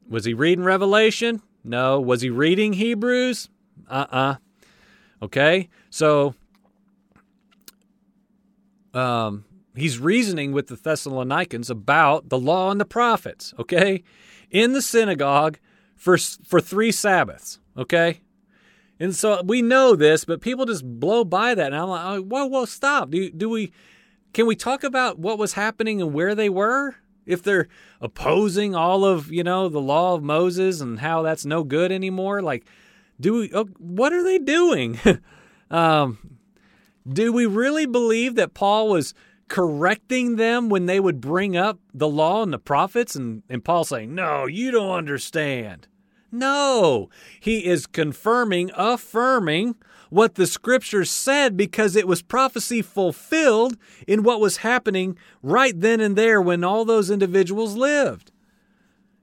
Was 0.10 0.25
he 0.25 0.34
reading 0.34 0.65
Revelation? 0.65 1.43
No. 1.63 2.01
Was 2.01 2.22
he 2.22 2.31
reading 2.31 2.74
Hebrews? 2.74 3.50
Uh 3.88 4.07
uh-uh. 4.12 4.17
uh 4.17 4.36
Okay? 5.22 5.69
So, 5.91 6.34
um, 8.95 9.45
he's 9.75 10.00
reasoning 10.00 10.51
with 10.51 10.65
the 10.67 10.75
Thessalonians 10.75 11.69
about 11.69 12.29
the 12.29 12.39
law 12.39 12.72
and 12.72 12.81
the 12.81 12.86
prophets, 12.86 13.53
okay? 13.60 14.03
In 14.50 14.74
the 14.74 14.81
synagogue 14.81 15.60
for, 15.95 16.17
for 16.17 16.60
three 16.60 16.91
Sabbaths, 16.91 17.60
okay? 17.77 18.22
And 18.99 19.15
so 19.15 19.41
we 19.43 19.61
know 19.61 19.95
this, 19.95 20.25
but 20.25 20.41
people 20.41 20.65
just 20.65 20.85
blow 20.85 21.23
by 21.25 21.55
that. 21.55 21.67
And 21.67 21.75
I'm 21.75 21.89
like, 21.89 22.05
oh, 22.05 22.21
whoa, 22.21 22.45
whoa, 22.45 22.65
stop. 22.65 23.11
Do, 23.11 23.29
do 23.29 23.49
we, 23.49 23.71
can 24.33 24.45
we 24.45 24.55
talk 24.55 24.83
about 24.83 25.19
what 25.19 25.37
was 25.37 25.53
happening 25.53 26.01
and 26.01 26.13
where 26.13 26.35
they 26.35 26.49
were? 26.49 26.95
If 27.25 27.41
they're 27.41 27.67
opposing 27.99 28.75
all 28.75 29.03
of, 29.03 29.31
you 29.31 29.43
know, 29.43 29.67
the 29.67 29.81
law 29.81 30.13
of 30.13 30.23
Moses 30.23 30.79
and 30.79 30.99
how 30.99 31.23
that's 31.23 31.45
no 31.45 31.63
good 31.63 31.91
anymore, 31.91 32.41
like, 32.41 32.65
do 33.19 33.33
we, 33.33 33.51
oh, 33.53 33.65
what 33.79 34.13
are 34.13 34.23
they 34.23 34.37
doing? 34.37 34.99
um, 35.71 36.37
do 37.07 37.33
we 37.33 37.45
really 37.45 37.85
believe 37.85 38.35
that 38.35 38.53
Paul 38.53 38.89
was 38.89 39.13
correcting 39.47 40.35
them 40.37 40.69
when 40.69 40.85
they 40.85 40.99
would 40.99 41.21
bring 41.21 41.55
up 41.55 41.79
the 41.93 42.07
law 42.07 42.43
and 42.43 42.53
the 42.53 42.59
prophets 42.59 43.15
and, 43.15 43.43
and 43.49 43.63
Paul 43.63 43.83
saying, 43.83 44.13
No, 44.13 44.45
you 44.45 44.71
don't 44.71 44.91
understand. 44.91 45.87
No, 46.38 47.10
he 47.39 47.65
is 47.65 47.86
confirming, 47.86 48.72
affirming 48.75 49.75
what 50.10 50.36
the 50.36 50.48
scriptures 50.48 51.10
said 51.10 51.58
because 51.58 51.96
it 51.96 52.08
was 52.08 52.22
prophecy 52.22 52.82
fulfilled 52.82 53.77
in 54.08 54.24
what 54.24 54.39
was 54.39 54.58
happening 54.58 55.18
right 55.42 55.80
then 55.80 56.00
and 56.00 56.15
there 56.15 56.42
when 56.42 56.63
all 56.63 56.86
those 56.86 57.10
individuals 57.10 57.75
lived. 57.75 58.32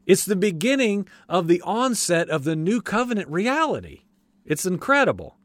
It's 0.06 0.24
the 0.24 0.36
beginning 0.36 1.08
of 1.28 1.46
the 1.46 1.62
onset 1.62 2.28
of 2.28 2.44
the 2.44 2.56
new 2.56 2.80
covenant 2.80 3.28
reality. 3.28 4.02
It's 4.44 4.66
incredible. 4.66 5.36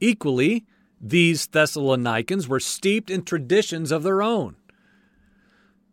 Equally, 0.00 0.66
these 1.00 1.46
Thessalonians 1.46 2.46
were 2.46 2.60
steeped 2.60 3.10
in 3.10 3.22
traditions 3.22 3.90
of 3.90 4.02
their 4.02 4.22
own. 4.22 4.56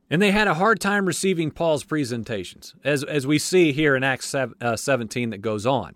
And 0.09 0.21
they 0.21 0.31
had 0.31 0.47
a 0.47 0.53
hard 0.53 0.79
time 0.79 1.05
receiving 1.05 1.51
Paul's 1.51 1.83
presentations, 1.83 2.73
as, 2.83 3.03
as 3.03 3.27
we 3.27 3.37
see 3.39 3.73
here 3.73 3.95
in 3.95 4.03
Acts 4.03 4.33
uh, 4.33 4.75
17 4.75 5.31
that 5.31 5.41
goes 5.41 5.65
on. 5.65 5.95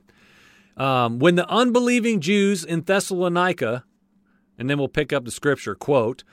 Um, 0.75 1.20
when 1.20 1.36
the 1.36 1.50
unbelieving 1.50 2.20
Jews 2.20 2.63
in 2.63 2.82
Thessalonica, 2.82 3.86
and 4.58 4.70
then 4.70 4.77
we'll 4.77 4.89
pick 4.89 5.13
up 5.13 5.25
the 5.25 5.32
scripture, 5.32 5.75
quote, 5.75 6.24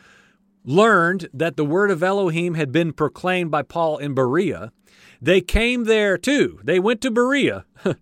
learned 0.65 1.29
that 1.33 1.57
the 1.57 1.65
word 1.65 1.91
of 1.91 2.03
Elohim 2.03 2.55
had 2.55 2.73
been 2.73 2.93
proclaimed 2.93 3.51
by 3.51 3.63
Paul 3.63 3.99
in 3.99 4.15
Berea, 4.15 4.73
they 5.21 5.41
came 5.41 5.85
there 5.85 6.19
too. 6.19 6.61
They 6.65 6.79
went 6.79 7.01
to 7.03 7.11
Berea, 7.11 7.65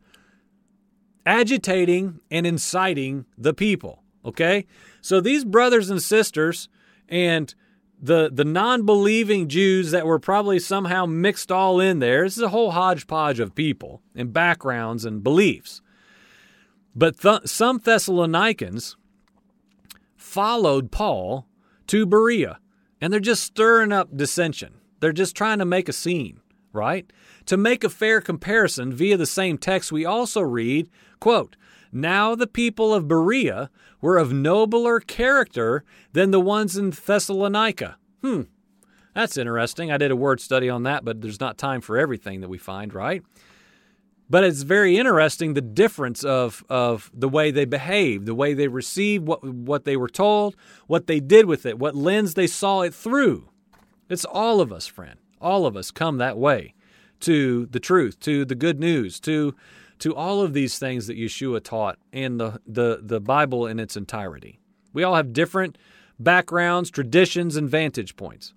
agitating 1.26 2.20
and 2.30 2.46
inciting 2.46 3.26
the 3.36 3.54
people. 3.54 4.02
Okay? 4.24 4.66
So 5.00 5.20
these 5.20 5.44
brothers 5.44 5.90
and 5.90 6.02
sisters 6.02 6.68
and 7.08 7.54
the 8.00 8.30
the 8.32 8.44
non-believing 8.44 9.48
Jews 9.48 9.90
that 9.90 10.06
were 10.06 10.18
probably 10.18 10.58
somehow 10.58 11.06
mixed 11.06 11.50
all 11.50 11.80
in 11.80 11.98
there. 11.98 12.24
This 12.24 12.36
is 12.36 12.42
a 12.42 12.50
whole 12.50 12.72
hodgepodge 12.72 13.40
of 13.40 13.54
people 13.54 14.02
and 14.14 14.32
backgrounds 14.32 15.04
and 15.04 15.22
beliefs. 15.22 15.80
But 16.94 17.20
th- 17.20 17.46
some 17.46 17.78
Thessalonians 17.78 18.96
followed 20.16 20.90
Paul 20.90 21.46
to 21.86 22.06
Berea, 22.06 22.58
and 23.00 23.12
they're 23.12 23.20
just 23.20 23.44
stirring 23.44 23.92
up 23.92 24.16
dissension. 24.16 24.74
They're 25.00 25.12
just 25.12 25.36
trying 25.36 25.58
to 25.58 25.64
make 25.64 25.88
a 25.88 25.92
scene, 25.92 26.40
right? 26.72 27.10
To 27.46 27.56
make 27.56 27.84
a 27.84 27.90
fair 27.90 28.20
comparison 28.20 28.92
via 28.92 29.16
the 29.16 29.26
same 29.26 29.58
text, 29.58 29.92
we 29.92 30.04
also 30.04 30.40
read, 30.40 30.88
quote, 31.20 31.56
now 31.92 32.34
the 32.34 32.46
people 32.46 32.92
of 32.92 33.08
Berea 33.08 33.70
were 34.00 34.18
of 34.18 34.32
nobler 34.32 35.00
character 35.00 35.84
than 36.12 36.30
the 36.30 36.40
ones 36.40 36.76
in 36.76 36.90
Thessalonica. 36.90 37.96
Hmm, 38.22 38.42
that's 39.14 39.36
interesting. 39.36 39.90
I 39.90 39.96
did 39.96 40.10
a 40.10 40.16
word 40.16 40.40
study 40.40 40.68
on 40.68 40.82
that, 40.82 41.04
but 41.04 41.22
there's 41.22 41.40
not 41.40 41.58
time 41.58 41.80
for 41.80 41.96
everything 41.96 42.40
that 42.42 42.48
we 42.48 42.58
find, 42.58 42.92
right? 42.92 43.22
But 44.28 44.44
it's 44.44 44.62
very 44.62 44.96
interesting 44.96 45.54
the 45.54 45.60
difference 45.60 46.24
of, 46.24 46.64
of 46.68 47.10
the 47.14 47.28
way 47.28 47.50
they 47.50 47.64
behaved, 47.64 48.26
the 48.26 48.34
way 48.34 48.54
they 48.54 48.68
received 48.68 49.26
what, 49.26 49.44
what 49.44 49.84
they 49.84 49.96
were 49.96 50.08
told, 50.08 50.56
what 50.86 51.06
they 51.06 51.20
did 51.20 51.46
with 51.46 51.64
it, 51.64 51.78
what 51.78 51.94
lens 51.94 52.34
they 52.34 52.46
saw 52.46 52.82
it 52.82 52.92
through. 52.92 53.48
It's 54.08 54.24
all 54.24 54.60
of 54.60 54.72
us, 54.72 54.86
friend. 54.86 55.18
All 55.40 55.64
of 55.64 55.76
us 55.76 55.90
come 55.90 56.18
that 56.18 56.36
way 56.36 56.74
to 57.20 57.66
the 57.66 57.80
truth, 57.80 58.18
to 58.20 58.44
the 58.44 58.54
good 58.54 58.80
news, 58.80 59.20
to 59.20 59.54
to 59.98 60.14
all 60.14 60.42
of 60.42 60.52
these 60.52 60.78
things 60.78 61.06
that 61.06 61.18
Yeshua 61.18 61.62
taught 61.62 61.98
and 62.12 62.38
the, 62.38 62.60
the, 62.66 63.00
the 63.02 63.20
Bible 63.20 63.66
in 63.66 63.78
its 63.78 63.96
entirety. 63.96 64.58
We 64.92 65.02
all 65.02 65.14
have 65.14 65.32
different 65.32 65.78
backgrounds, 66.18 66.90
traditions, 66.90 67.56
and 67.56 67.68
vantage 67.68 68.16
points. 68.16 68.54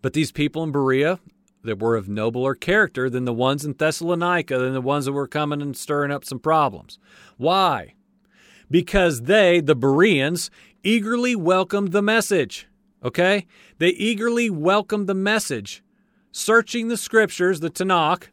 But 0.00 0.12
these 0.12 0.32
people 0.32 0.62
in 0.62 0.72
Berea 0.72 1.18
that 1.64 1.80
were 1.80 1.96
of 1.96 2.08
nobler 2.08 2.54
character 2.54 3.10
than 3.10 3.24
the 3.24 3.32
ones 3.32 3.64
in 3.64 3.72
Thessalonica, 3.72 4.58
than 4.58 4.72
the 4.72 4.80
ones 4.80 5.06
that 5.06 5.12
were 5.12 5.26
coming 5.26 5.60
and 5.60 5.76
stirring 5.76 6.10
up 6.10 6.24
some 6.24 6.38
problems. 6.38 6.98
Why? 7.36 7.94
Because 8.70 9.22
they, 9.22 9.60
the 9.60 9.74
Bereans, 9.74 10.50
eagerly 10.82 11.34
welcomed 11.34 11.92
the 11.92 12.02
message. 12.02 12.68
Okay? 13.02 13.46
They 13.78 13.90
eagerly 13.90 14.50
welcomed 14.50 15.08
the 15.08 15.14
message, 15.14 15.82
searching 16.32 16.88
the 16.88 16.96
scriptures, 16.96 17.60
the 17.60 17.70
Tanakh, 17.70 18.28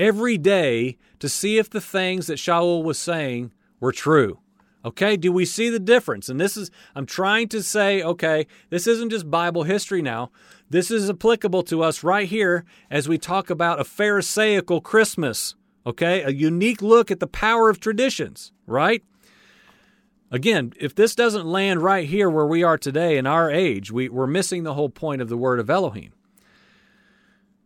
every 0.00 0.38
day 0.38 0.96
to 1.18 1.28
see 1.28 1.58
if 1.58 1.68
the 1.68 1.80
things 1.80 2.26
that 2.26 2.38
Shaul 2.38 2.82
was 2.82 2.98
saying 2.98 3.52
were 3.78 3.92
true. 3.92 4.40
Okay, 4.82 5.18
do 5.18 5.30
we 5.30 5.44
see 5.44 5.68
the 5.68 5.78
difference? 5.78 6.30
And 6.30 6.40
this 6.40 6.56
is, 6.56 6.70
I'm 6.94 7.04
trying 7.04 7.48
to 7.48 7.62
say, 7.62 8.02
okay, 8.02 8.46
this 8.70 8.86
isn't 8.86 9.10
just 9.10 9.30
Bible 9.30 9.64
history 9.64 10.00
now. 10.00 10.30
This 10.70 10.90
is 10.90 11.10
applicable 11.10 11.64
to 11.64 11.82
us 11.82 12.02
right 12.02 12.26
here 12.26 12.64
as 12.90 13.06
we 13.06 13.18
talk 13.18 13.50
about 13.50 13.78
a 13.78 13.84
Pharisaical 13.84 14.80
Christmas, 14.80 15.54
okay? 15.84 16.22
A 16.22 16.30
unique 16.30 16.80
look 16.80 17.10
at 17.10 17.20
the 17.20 17.26
power 17.26 17.68
of 17.68 17.78
traditions, 17.78 18.52
right? 18.66 19.04
Again, 20.30 20.72
if 20.80 20.94
this 20.94 21.14
doesn't 21.14 21.44
land 21.44 21.82
right 21.82 22.08
here 22.08 22.30
where 22.30 22.46
we 22.46 22.62
are 22.62 22.78
today 22.78 23.18
in 23.18 23.26
our 23.26 23.50
age, 23.50 23.92
we, 23.92 24.08
we're 24.08 24.26
missing 24.26 24.62
the 24.62 24.74
whole 24.74 24.88
point 24.88 25.20
of 25.20 25.28
the 25.28 25.36
word 25.36 25.60
of 25.60 25.68
Elohim. 25.68 26.12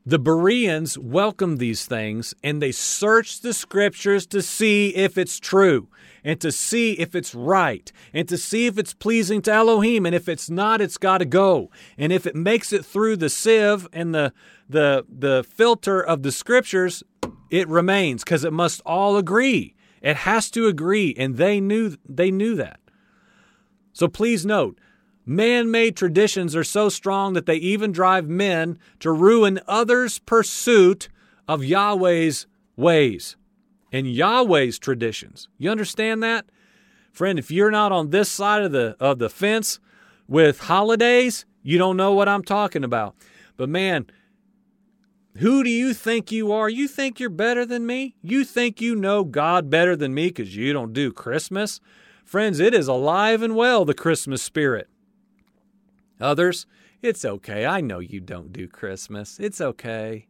The 0.07 0.19
Bereans 0.19 0.99
welcomed 0.99 1.59
these 1.59 1.87
things 1.87 2.35
and 2.43 2.61
they 2.61 2.73
searched 2.73 3.43
the 3.43 3.55
scriptures 3.55 4.27
to 4.27 4.43
see 4.43 4.95
if 4.95 5.17
it's 5.17 5.41
true 5.41 5.89
and 6.23 6.39
to 6.43 6.53
see 6.53 6.93
if 6.93 7.15
it's 7.15 7.35
right 7.35 7.91
and 8.13 8.29
to 8.29 8.37
see 8.37 8.67
if 8.67 8.77
it's 8.77 8.93
pleasing 8.93 9.41
to 9.43 9.53
Elohim. 9.53 10.05
And 10.05 10.15
if 10.15 10.29
it's 10.29 10.51
not, 10.51 10.83
it's 10.83 10.99
got 10.99 11.19
to 11.19 11.25
go. 11.25 11.71
And 11.97 12.13
if 12.13 12.27
it 12.27 12.37
makes 12.37 12.71
it 12.71 12.85
through 12.85 13.17
the 13.17 13.31
sieve 13.31 13.89
and 13.95 14.15
the, 14.15 14.35
the, 14.69 15.07
the 15.09 15.43
filter 15.43 16.03
of 16.03 16.23
the 16.23 16.33
scriptures, 16.33 17.03
it 17.51 17.67
remains 17.69 18.25
because 18.25 18.45
it 18.45 18.53
must 18.53 18.83
all 18.85 19.17
agree. 19.17 19.75
It 20.03 20.17
has 20.17 20.51
to 20.51 20.67
agree. 20.67 21.15
And 21.17 21.39
they 21.39 21.61
knew, 21.61 21.97
they 22.07 22.31
knew 22.31 22.55
that. 22.57 22.79
So 23.95 24.09
please 24.09 24.45
note, 24.45 24.79
Man 25.27 25.71
made 25.71 25.97
traditions 25.97 26.55
are 26.55 26.65
so 26.65 26.89
strong 26.89 27.33
that 27.33 27.47
they 27.47 27.57
even 27.57 27.93
drive 27.93 28.29
men 28.29 28.79
to 29.01 29.11
ruin 29.11 29.61
others' 29.67 30.19
pursuit 30.19 31.09
of 31.49 31.65
Yahweh's 31.65 32.47
ways 32.77 33.37
and 33.93 34.07
Yahweh's 34.07 34.79
traditions. 34.79 35.49
You 35.57 35.71
understand 35.71 36.23
that? 36.23 36.47
Friend, 37.13 37.39
if 37.39 37.51
you're 37.51 37.71
not 37.71 37.93
on 37.93 38.11
this 38.11 38.29
side 38.29 38.63
of 38.63 38.73
the 38.73 38.97
of 38.99 39.19
the 39.19 39.31
fence 39.31 39.79
with 40.27 40.61
holidays, 40.61 41.47
you 41.63 41.79
don't 41.79 41.97
know 41.97 42.13
what 42.13 42.29
I'm 42.29 42.43
talking 42.43 42.83
about. 42.83 43.15
But 43.57 43.69
man, 43.69 44.07
who 45.39 45.63
do 45.63 45.71
you 45.71 45.95
think 45.95 46.33
you 46.33 46.53
are? 46.53 46.69
You 46.69 46.89
think 46.89 47.21
you're 47.21 47.31
better 47.31 47.65
than 47.65 47.87
me? 47.87 48.17
You 48.21 48.45
think 48.45 48.81
you 48.81 48.97
know 48.97 49.25
God 49.25 49.71
better 49.71 49.95
than 49.95 50.13
me 50.13 50.27
because 50.27 50.57
you 50.57 50.73
don't 50.73 50.93
do 50.93 51.13
Christmas? 51.13 51.81
Friends, 52.25 52.59
it 52.59 52.75
is 52.75 52.89
alive 52.89 53.43
and 53.43 53.55
well, 53.55 53.85
the 53.85 53.95
Christmas 53.95 54.43
spirit. 54.43 54.89
Others, 56.21 56.67
it's 57.03 57.25
okay. 57.25 57.67
I 57.67 57.81
know 57.81 57.99
you 57.99 58.21
don't 58.21 58.53
do 58.53 58.67
Christmas. 58.67 59.39
It's 59.39 59.61
okay. 59.61 60.27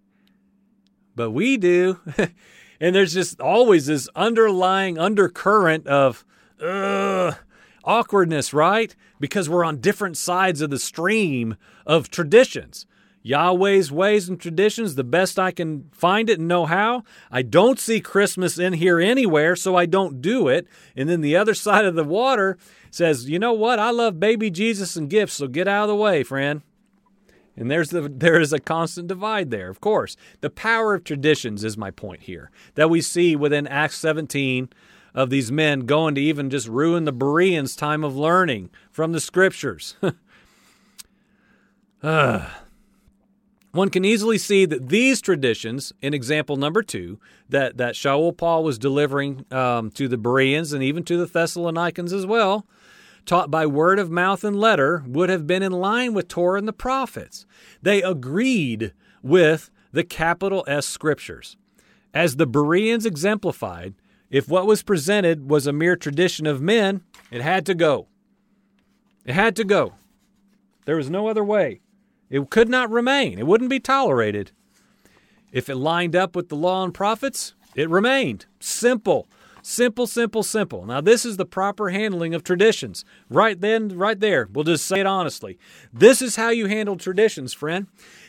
But 1.14 1.30
we 1.30 1.56
do. 1.56 2.00
and 2.80 2.94
there's 2.94 3.14
just 3.14 3.40
always 3.40 3.86
this 3.86 4.08
underlying 4.16 4.98
undercurrent 4.98 5.86
of 5.86 6.24
awkwardness, 7.84 8.52
right? 8.52 8.94
Because 9.20 9.48
we're 9.48 9.64
on 9.64 9.80
different 9.80 10.16
sides 10.16 10.60
of 10.60 10.70
the 10.70 10.78
stream 10.78 11.56
of 11.86 12.10
traditions. 12.10 12.86
Yahweh's 13.22 13.90
ways 13.90 14.28
and 14.28 14.38
traditions, 14.38 14.94
the 14.94 15.04
best 15.04 15.38
I 15.38 15.50
can 15.50 15.88
find 15.92 16.28
it 16.28 16.38
and 16.38 16.46
know 16.46 16.66
how. 16.66 17.04
I 17.30 17.40
don't 17.40 17.80
see 17.80 17.98
Christmas 18.00 18.58
in 18.58 18.74
here 18.74 19.00
anywhere, 19.00 19.56
so 19.56 19.74
I 19.74 19.86
don't 19.86 20.20
do 20.20 20.48
it. 20.48 20.66
And 20.94 21.08
then 21.08 21.22
the 21.22 21.34
other 21.34 21.54
side 21.54 21.86
of 21.86 21.94
the 21.94 22.04
water 22.04 22.58
says, 22.94 23.28
you 23.28 23.38
know 23.38 23.52
what? 23.52 23.78
I 23.78 23.90
love 23.90 24.20
baby 24.20 24.50
Jesus 24.50 24.96
and 24.96 25.10
gifts, 25.10 25.34
so 25.34 25.48
get 25.48 25.66
out 25.66 25.84
of 25.84 25.88
the 25.88 25.96
way, 25.96 26.22
friend. 26.22 26.62
And 27.56 27.70
there's 27.70 27.90
the 27.90 28.02
there 28.08 28.40
is 28.40 28.52
a 28.52 28.60
constant 28.60 29.08
divide 29.08 29.50
there, 29.50 29.68
of 29.68 29.80
course. 29.80 30.16
The 30.40 30.50
power 30.50 30.94
of 30.94 31.04
traditions 31.04 31.64
is 31.64 31.76
my 31.76 31.90
point 31.90 32.22
here. 32.22 32.50
That 32.74 32.90
we 32.90 33.00
see 33.00 33.36
within 33.36 33.66
Acts 33.66 33.98
17 33.98 34.68
of 35.14 35.30
these 35.30 35.50
men 35.50 35.80
going 35.80 36.14
to 36.14 36.20
even 36.20 36.50
just 36.50 36.68
ruin 36.68 37.04
the 37.04 37.12
Bereans' 37.12 37.76
time 37.76 38.04
of 38.04 38.16
learning 38.16 38.70
from 38.90 39.12
the 39.12 39.20
scriptures. 39.20 39.96
uh, 42.02 42.48
one 43.70 43.90
can 43.90 44.04
easily 44.04 44.38
see 44.38 44.66
that 44.66 44.88
these 44.88 45.20
traditions, 45.20 45.92
in 46.00 46.14
example 46.14 46.56
number 46.56 46.82
two, 46.82 47.18
that, 47.48 47.76
that 47.76 47.94
Shaul 47.94 48.36
Paul 48.36 48.62
was 48.62 48.78
delivering 48.78 49.46
um, 49.52 49.90
to 49.92 50.06
the 50.06 50.16
Bereans 50.16 50.72
and 50.72 50.82
even 50.82 51.02
to 51.04 51.16
the 51.16 51.26
Thessalonians 51.26 52.12
as 52.12 52.26
well, 52.26 52.66
taught 53.26 53.50
by 53.50 53.66
word 53.66 53.98
of 53.98 54.10
mouth 54.10 54.44
and 54.44 54.58
letter, 54.58 55.02
would 55.06 55.28
have 55.28 55.46
been 55.46 55.62
in 55.62 55.72
line 55.72 56.14
with 56.14 56.28
Torah 56.28 56.58
and 56.58 56.68
the 56.68 56.72
prophets. 56.72 57.46
They 57.82 58.02
agreed 58.02 58.92
with 59.22 59.70
the 59.92 60.04
capital 60.04 60.64
S 60.66 60.86
scriptures. 60.86 61.56
As 62.12 62.36
the 62.36 62.46
Bereans 62.46 63.06
exemplified, 63.06 63.94
if 64.30 64.48
what 64.48 64.66
was 64.66 64.82
presented 64.82 65.50
was 65.50 65.66
a 65.66 65.72
mere 65.72 65.96
tradition 65.96 66.46
of 66.46 66.60
men, 66.60 67.02
it 67.30 67.40
had 67.40 67.64
to 67.66 67.74
go. 67.74 68.08
It 69.24 69.34
had 69.34 69.56
to 69.56 69.64
go. 69.64 69.94
There 70.84 70.96
was 70.96 71.10
no 71.10 71.28
other 71.28 71.44
way. 71.44 71.80
It 72.30 72.50
could 72.50 72.68
not 72.68 72.90
remain, 72.90 73.38
it 73.38 73.46
wouldn't 73.46 73.70
be 73.70 73.80
tolerated. 73.80 74.52
If 75.52 75.68
it 75.68 75.76
lined 75.76 76.16
up 76.16 76.34
with 76.34 76.48
the 76.48 76.56
law 76.56 76.84
and 76.84 76.92
prophets, 76.92 77.54
it 77.74 77.88
remained. 77.88 78.46
Simple. 78.58 79.28
Simple, 79.66 80.06
simple, 80.06 80.42
simple. 80.42 80.84
Now, 80.84 81.00
this 81.00 81.24
is 81.24 81.38
the 81.38 81.46
proper 81.46 81.88
handling 81.88 82.34
of 82.34 82.44
traditions. 82.44 83.02
Right 83.30 83.58
then, 83.58 83.96
right 83.96 84.20
there. 84.20 84.46
We'll 84.52 84.64
just 84.64 84.84
say 84.84 85.00
it 85.00 85.06
honestly. 85.06 85.58
This 85.90 86.20
is 86.20 86.36
how 86.36 86.50
you 86.50 86.66
handle 86.66 86.98
traditions, 86.98 87.54
friend. 87.54 87.86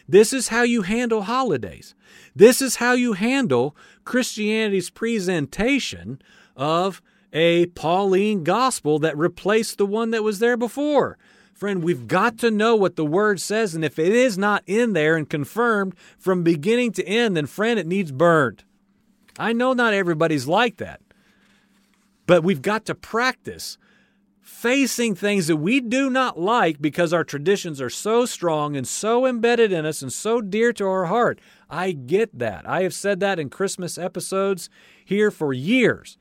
This 0.07 0.31
is 0.31 0.47
how 0.47 0.61
you 0.61 0.83
handle 0.83 1.23
holidays. 1.23 1.93
This 2.33 2.61
is 2.61 2.77
how 2.77 2.93
you 2.93 3.13
handle 3.13 3.75
Christianity's 4.05 4.89
presentation 4.89 6.21
of 6.55 7.01
a 7.33 7.65
Pauline 7.65 8.45
gospel 8.45 8.97
that 8.99 9.17
replaced 9.17 9.77
the 9.77 9.85
one 9.85 10.11
that 10.11 10.23
was 10.23 10.39
there 10.39 10.55
before. 10.55 11.17
Friend, 11.53 11.83
we've 11.83 12.07
got 12.07 12.37
to 12.37 12.49
know 12.49 12.77
what 12.77 12.95
the 12.95 13.05
word 13.05 13.41
says, 13.41 13.75
and 13.75 13.83
if 13.83 13.99
it 13.99 14.13
is 14.13 14.37
not 14.37 14.63
in 14.67 14.93
there 14.93 15.17
and 15.17 15.29
confirmed 15.29 15.95
from 16.17 16.43
beginning 16.43 16.93
to 16.93 17.05
end, 17.05 17.35
then, 17.35 17.45
friend, 17.45 17.77
it 17.77 17.87
needs 17.87 18.13
burned. 18.13 18.63
I 19.37 19.51
know 19.51 19.73
not 19.73 19.93
everybody's 19.93 20.47
like 20.47 20.77
that. 20.77 21.01
But 22.25 22.43
we've 22.43 22.61
got 22.61 22.85
to 22.85 22.95
practice 22.95 23.77
facing 24.41 25.15
things 25.15 25.47
that 25.47 25.57
we 25.57 25.79
do 25.79 26.09
not 26.09 26.39
like 26.39 26.79
because 26.79 27.11
our 27.11 27.23
traditions 27.23 27.81
are 27.81 27.89
so 27.89 28.25
strong 28.25 28.75
and 28.75 28.87
so 28.87 29.25
embedded 29.25 29.71
in 29.71 29.85
us 29.85 30.01
and 30.01 30.13
so 30.13 30.39
dear 30.39 30.71
to 30.73 30.85
our 30.85 31.05
heart. 31.05 31.39
I 31.69 31.91
get 31.91 32.37
that. 32.37 32.67
I 32.69 32.83
have 32.83 32.93
said 32.93 33.19
that 33.21 33.39
in 33.39 33.49
Christmas 33.49 33.97
episodes 33.97 34.69
here 35.03 35.31
for 35.31 35.51
years. 35.51 36.17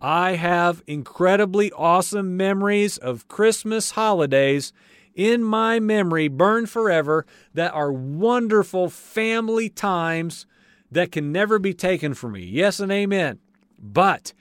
I 0.00 0.32
have 0.32 0.82
incredibly 0.86 1.70
awesome 1.72 2.36
memories 2.36 2.96
of 2.96 3.28
Christmas 3.28 3.92
holidays 3.92 4.72
in 5.14 5.42
my 5.42 5.80
memory, 5.80 6.28
burned 6.28 6.70
forever, 6.70 7.26
that 7.52 7.74
are 7.74 7.92
wonderful 7.92 8.88
family 8.88 9.68
times 9.68 10.46
that 10.90 11.12
can 11.12 11.32
never 11.32 11.58
be 11.58 11.74
taken 11.74 12.14
from 12.14 12.32
me. 12.32 12.44
Yes 12.44 12.80
and 12.80 12.92
amen. 12.92 13.40
But 13.78 14.32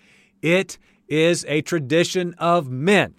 it 0.42 0.78
is 1.08 1.46
a 1.48 1.62
tradition 1.62 2.34
of 2.38 2.70
men. 2.70 3.16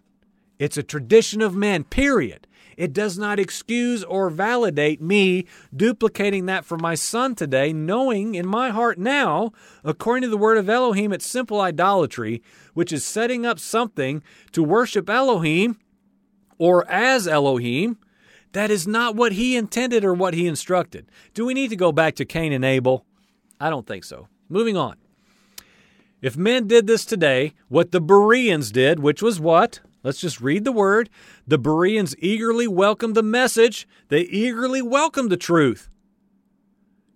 It's 0.59 0.77
a 0.77 0.83
tradition 0.83 1.41
of 1.41 1.55
men, 1.55 1.85
period. 1.85 2.47
It 2.77 2.93
does 2.93 3.19
not 3.19 3.41
excuse 3.41 4.05
or 4.05 4.31
validate 4.31 5.03
me 5.03 5.47
duplicating 5.75 6.47
that 6.47 6.65
for 6.65 6.79
my 6.79 6.95
son 6.95 7.35
today, 7.35 7.73
knowing 7.73 8.37
in 8.37 8.47
my 8.47 8.71
heart 8.71 8.99
now, 8.99 9.53
according 9.83 10.23
to 10.23 10.29
the 10.29 10.37
word 10.37 10.59
of 10.59 10.69
Elohim, 10.69 11.13
it's 11.13 11.27
simple 11.27 11.61
idolatry, 11.61 12.41
which 12.75 12.93
is 12.93 13.05
setting 13.05 13.45
up 13.45 13.59
something 13.59 14.23
to 14.53 14.63
worship 14.63 15.11
Elohim 15.11 15.77
or 16.57 16.89
as 16.89 17.27
Elohim. 17.27 17.99
That 18.53 18.71
is 18.71 18.87
not 18.87 19.17
what 19.17 19.33
he 19.33 19.57
intended 19.57 20.05
or 20.05 20.15
what 20.15 20.35
he 20.35 20.47
instructed. 20.47 21.11
Do 21.35 21.45
we 21.45 21.55
need 21.55 21.71
to 21.71 21.77
go 21.77 21.91
back 21.91 22.15
to 22.15 22.25
Cain 22.25 22.53
and 22.53 22.65
Abel? 22.65 23.05
I 23.61 23.71
don't 23.71 23.89
think 23.89 24.05
so. 24.05 24.29
Moving 24.49 24.77
on. 24.77 24.97
If 26.21 26.37
men 26.37 26.67
did 26.67 26.87
this 26.87 27.05
today, 27.05 27.55
what 27.69 27.93
the 27.93 28.01
Bereans 28.01 28.73
did, 28.73 28.99
which 29.01 29.23
was 29.23 29.39
what? 29.39 29.81
Let's 30.03 30.21
just 30.21 30.41
read 30.41 30.65
the 30.65 30.73
word. 30.73 31.11
The 31.47 31.59
Bereans 31.59 32.15
eagerly 32.19 32.67
welcomed 32.67 33.15
the 33.15 33.23
message, 33.23 33.87
they 34.09 34.23
eagerly 34.23 34.83
welcomed 34.83 35.31
the 35.31 35.37
truth. 35.37 35.89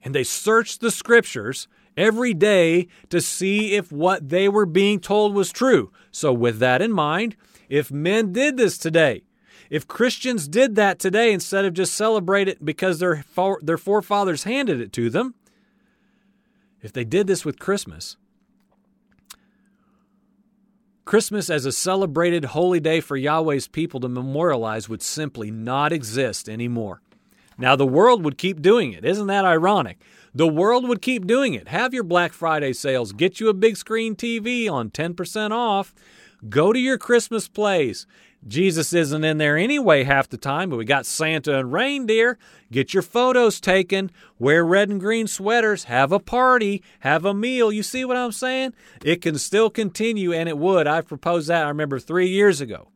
And 0.04 0.14
they 0.14 0.24
searched 0.24 0.80
the 0.80 0.90
scriptures 0.90 1.68
every 1.96 2.34
day 2.34 2.88
to 3.10 3.20
see 3.20 3.74
if 3.74 3.92
what 3.92 4.28
they 4.28 4.48
were 4.48 4.66
being 4.66 5.00
told 5.00 5.34
was 5.34 5.52
true. 5.52 5.92
So, 6.10 6.32
with 6.32 6.58
that 6.58 6.82
in 6.82 6.92
mind, 6.92 7.36
if 7.68 7.90
men 7.90 8.32
did 8.32 8.56
this 8.56 8.78
today, 8.78 9.22
if 9.70 9.88
Christians 9.88 10.48
did 10.48 10.74
that 10.74 10.98
today 10.98 11.32
instead 11.32 11.64
of 11.64 11.72
just 11.72 11.94
celebrate 11.94 12.48
it 12.48 12.64
because 12.64 12.98
their, 12.98 13.24
their 13.62 13.78
forefathers 13.78 14.44
handed 14.44 14.80
it 14.80 14.92
to 14.94 15.08
them, 15.08 15.34
if 16.82 16.92
they 16.92 17.04
did 17.04 17.26
this 17.26 17.44
with 17.44 17.58
Christmas, 17.58 18.16
Christmas 21.04 21.50
as 21.50 21.66
a 21.66 21.72
celebrated 21.72 22.46
holy 22.46 22.78
day 22.78 23.00
for 23.00 23.16
Yahweh's 23.16 23.66
people 23.66 23.98
to 24.00 24.08
memorialize 24.08 24.88
would 24.88 25.02
simply 25.02 25.50
not 25.50 25.92
exist 25.92 26.48
anymore. 26.48 27.02
Now, 27.58 27.74
the 27.74 27.86
world 27.86 28.24
would 28.24 28.38
keep 28.38 28.62
doing 28.62 28.92
it. 28.92 29.04
Isn't 29.04 29.26
that 29.26 29.44
ironic? 29.44 29.98
The 30.34 30.48
world 30.48 30.88
would 30.88 31.02
keep 31.02 31.26
doing 31.26 31.54
it. 31.54 31.68
Have 31.68 31.92
your 31.92 32.04
Black 32.04 32.32
Friday 32.32 32.72
sales, 32.72 33.12
get 33.12 33.40
you 33.40 33.48
a 33.48 33.54
big 33.54 33.76
screen 33.76 34.14
TV 34.14 34.70
on 34.70 34.90
10% 34.90 35.50
off, 35.50 35.92
go 36.48 36.72
to 36.72 36.78
your 36.78 36.98
Christmas 36.98 37.48
plays, 37.48 38.06
Jesus 38.46 38.92
isn't 38.92 39.22
in 39.22 39.38
there 39.38 39.56
anyway 39.56 40.02
half 40.02 40.28
the 40.28 40.36
time, 40.36 40.70
but 40.70 40.76
we 40.76 40.84
got 40.84 41.06
Santa 41.06 41.58
and 41.58 41.72
reindeer. 41.72 42.38
Get 42.72 42.92
your 42.92 43.02
photos 43.02 43.60
taken, 43.60 44.10
wear 44.38 44.64
red 44.64 44.88
and 44.88 44.98
green 44.98 45.28
sweaters, 45.28 45.84
have 45.84 46.10
a 46.10 46.18
party, 46.18 46.82
have 47.00 47.24
a 47.24 47.34
meal. 47.34 47.70
You 47.70 47.82
see 47.84 48.04
what 48.04 48.16
I'm 48.16 48.32
saying? 48.32 48.74
It 49.04 49.22
can 49.22 49.38
still 49.38 49.70
continue, 49.70 50.32
and 50.32 50.48
it 50.48 50.58
would. 50.58 50.86
I 50.88 51.02
proposed 51.02 51.48
that, 51.48 51.66
I 51.66 51.68
remember, 51.68 52.00
three 52.00 52.28
years 52.28 52.60
ago. 52.60 52.88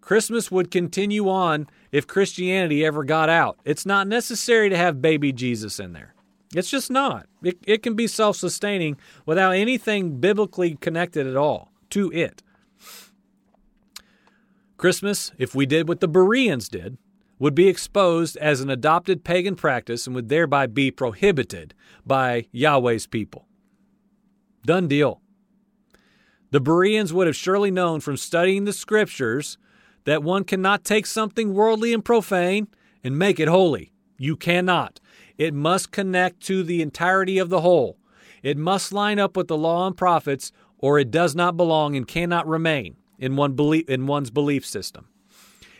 Christmas 0.00 0.50
would 0.50 0.70
continue 0.70 1.28
on 1.28 1.68
if 1.90 2.06
Christianity 2.06 2.84
ever 2.84 3.04
got 3.04 3.28
out. 3.28 3.58
It's 3.64 3.86
not 3.86 4.06
necessary 4.06 4.68
to 4.68 4.76
have 4.76 5.02
baby 5.02 5.32
Jesus 5.32 5.80
in 5.80 5.92
there. 5.92 6.14
It's 6.54 6.70
just 6.70 6.90
not. 6.90 7.26
It, 7.42 7.58
it 7.64 7.82
can 7.82 7.94
be 7.94 8.06
self 8.06 8.36
sustaining 8.36 8.96
without 9.24 9.52
anything 9.52 10.18
biblically 10.18 10.76
connected 10.76 11.26
at 11.26 11.36
all 11.36 11.70
to 11.90 12.10
it. 12.12 12.42
Christmas, 14.80 15.30
if 15.36 15.54
we 15.54 15.66
did 15.66 15.88
what 15.88 16.00
the 16.00 16.08
Bereans 16.08 16.66
did, 16.66 16.96
would 17.38 17.54
be 17.54 17.68
exposed 17.68 18.38
as 18.38 18.62
an 18.62 18.70
adopted 18.70 19.24
pagan 19.24 19.54
practice 19.54 20.06
and 20.06 20.16
would 20.16 20.30
thereby 20.30 20.66
be 20.66 20.90
prohibited 20.90 21.74
by 22.06 22.46
Yahweh's 22.50 23.06
people. 23.06 23.46
Done 24.64 24.88
deal. 24.88 25.20
The 26.50 26.62
Bereans 26.62 27.12
would 27.12 27.26
have 27.26 27.36
surely 27.36 27.70
known 27.70 28.00
from 28.00 28.16
studying 28.16 28.64
the 28.64 28.72
scriptures 28.72 29.58
that 30.04 30.22
one 30.22 30.44
cannot 30.44 30.82
take 30.82 31.04
something 31.04 31.52
worldly 31.52 31.92
and 31.92 32.02
profane 32.02 32.66
and 33.04 33.18
make 33.18 33.38
it 33.38 33.48
holy. 33.48 33.92
You 34.16 34.34
cannot. 34.34 34.98
It 35.36 35.52
must 35.52 35.92
connect 35.92 36.40
to 36.44 36.62
the 36.62 36.80
entirety 36.80 37.36
of 37.36 37.50
the 37.50 37.60
whole. 37.60 37.98
It 38.42 38.56
must 38.56 38.94
line 38.94 39.18
up 39.18 39.36
with 39.36 39.48
the 39.48 39.58
law 39.58 39.86
and 39.86 39.94
prophets, 39.94 40.52
or 40.78 40.98
it 40.98 41.10
does 41.10 41.34
not 41.34 41.58
belong 41.58 41.96
and 41.96 42.08
cannot 42.08 42.48
remain 42.48 42.96
in 43.20 43.36
one 43.36 43.52
belief 43.52 43.88
in 43.88 44.08
one's 44.08 44.30
belief 44.30 44.66
system. 44.66 45.06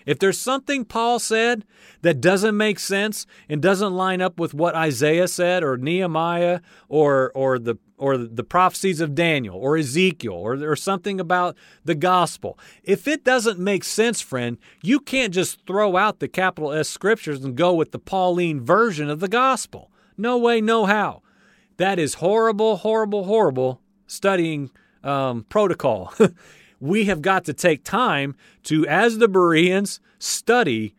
If 0.07 0.19
there's 0.19 0.39
something 0.39 0.85
Paul 0.85 1.19
said 1.19 1.65
that 2.03 2.21
doesn't 2.21 2.57
make 2.57 2.79
sense 2.79 3.27
and 3.49 3.61
doesn't 3.61 3.93
line 3.95 4.21
up 4.21 4.39
with 4.39 4.55
what 4.55 4.75
Isaiah 4.75 5.29
said 5.29 5.63
or 5.63 5.77
Nehemiah 5.77 6.61
or 6.89 7.33
or 7.35 7.59
the 7.59 7.77
or 7.97 8.17
the 8.17 8.45
prophecies 8.45 9.01
of 9.01 9.15
Daniel 9.15 9.57
or 9.57 9.77
Ezekiel 9.77 10.33
or, 10.33 10.55
or 10.55 10.75
something 10.75 11.21
about 11.21 11.57
the 11.85 11.95
gospel. 11.95 12.59
If 12.83 13.07
it 13.07 13.25
doesn't 13.25 13.59
make 13.59 13.85
sense, 13.85 14.21
friend, 14.23 14.57
you 14.83 15.01
can't 15.01 15.35
just 15.35 15.67
throw 15.67 15.97
out 15.97 16.19
the 16.19 16.29
capital 16.29 16.73
S 16.73 16.89
scriptures 16.89 17.45
and 17.45 17.57
go 17.57 17.75
with 17.75 17.93
the 17.93 17.99
Pauline 17.99 18.65
version 18.65 19.11
of 19.11 19.21
the 19.21 19.29
gospel. 19.29 19.91
No 20.17 20.39
way, 20.39 20.61
no 20.61 20.87
how. 20.87 21.23
That 21.77 21.99
is 21.99 22.15
horrible, 22.15 22.79
horrible, 22.79 23.25
horrible 23.25 23.81
studying 24.07 24.71
um, 25.05 25.45
protocol. 25.49 26.13
we 26.81 27.05
have 27.05 27.23
got 27.23 27.45
to 27.45 27.53
take 27.53 27.85
time 27.85 28.35
to, 28.65 28.87
as 28.87 29.19
the 29.19 29.29
Bereans, 29.29 30.01
study, 30.19 30.95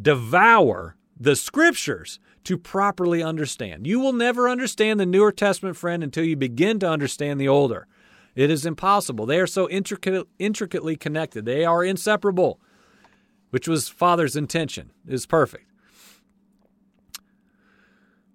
devour 0.00 0.96
the 1.18 1.36
scriptures 1.36 2.20
to 2.44 2.56
properly 2.56 3.22
understand. 3.22 3.86
You 3.86 3.98
will 3.98 4.12
never 4.12 4.48
understand 4.48 5.00
the 5.00 5.06
Newer 5.06 5.32
Testament, 5.32 5.76
friend, 5.76 6.04
until 6.04 6.24
you 6.24 6.36
begin 6.36 6.78
to 6.78 6.88
understand 6.88 7.40
the 7.40 7.48
Older. 7.48 7.88
It 8.36 8.50
is 8.50 8.64
impossible. 8.64 9.26
They 9.26 9.40
are 9.40 9.46
so 9.46 9.68
intricate, 9.68 10.28
intricately 10.38 10.94
connected. 10.94 11.44
They 11.44 11.64
are 11.64 11.82
inseparable, 11.82 12.60
which 13.50 13.66
was 13.66 13.88
Father's 13.88 14.36
intention. 14.36 14.92
It 15.08 15.14
is 15.14 15.26
perfect. 15.26 15.64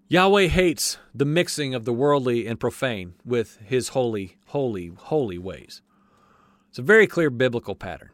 Yahweh 0.09 0.47
hates 0.47 0.97
the 1.15 1.23
mixing 1.23 1.73
of 1.73 1.85
the 1.85 1.93
worldly 1.93 2.45
and 2.45 2.59
profane 2.59 3.13
with 3.23 3.59
his 3.63 3.89
holy, 3.89 4.35
holy, 4.47 4.91
holy 4.97 5.37
ways. 5.37 5.81
It's 6.71 6.79
a 6.79 6.83
very 6.83 7.05
clear 7.05 7.29
biblical 7.29 7.75
pattern. 7.75 8.11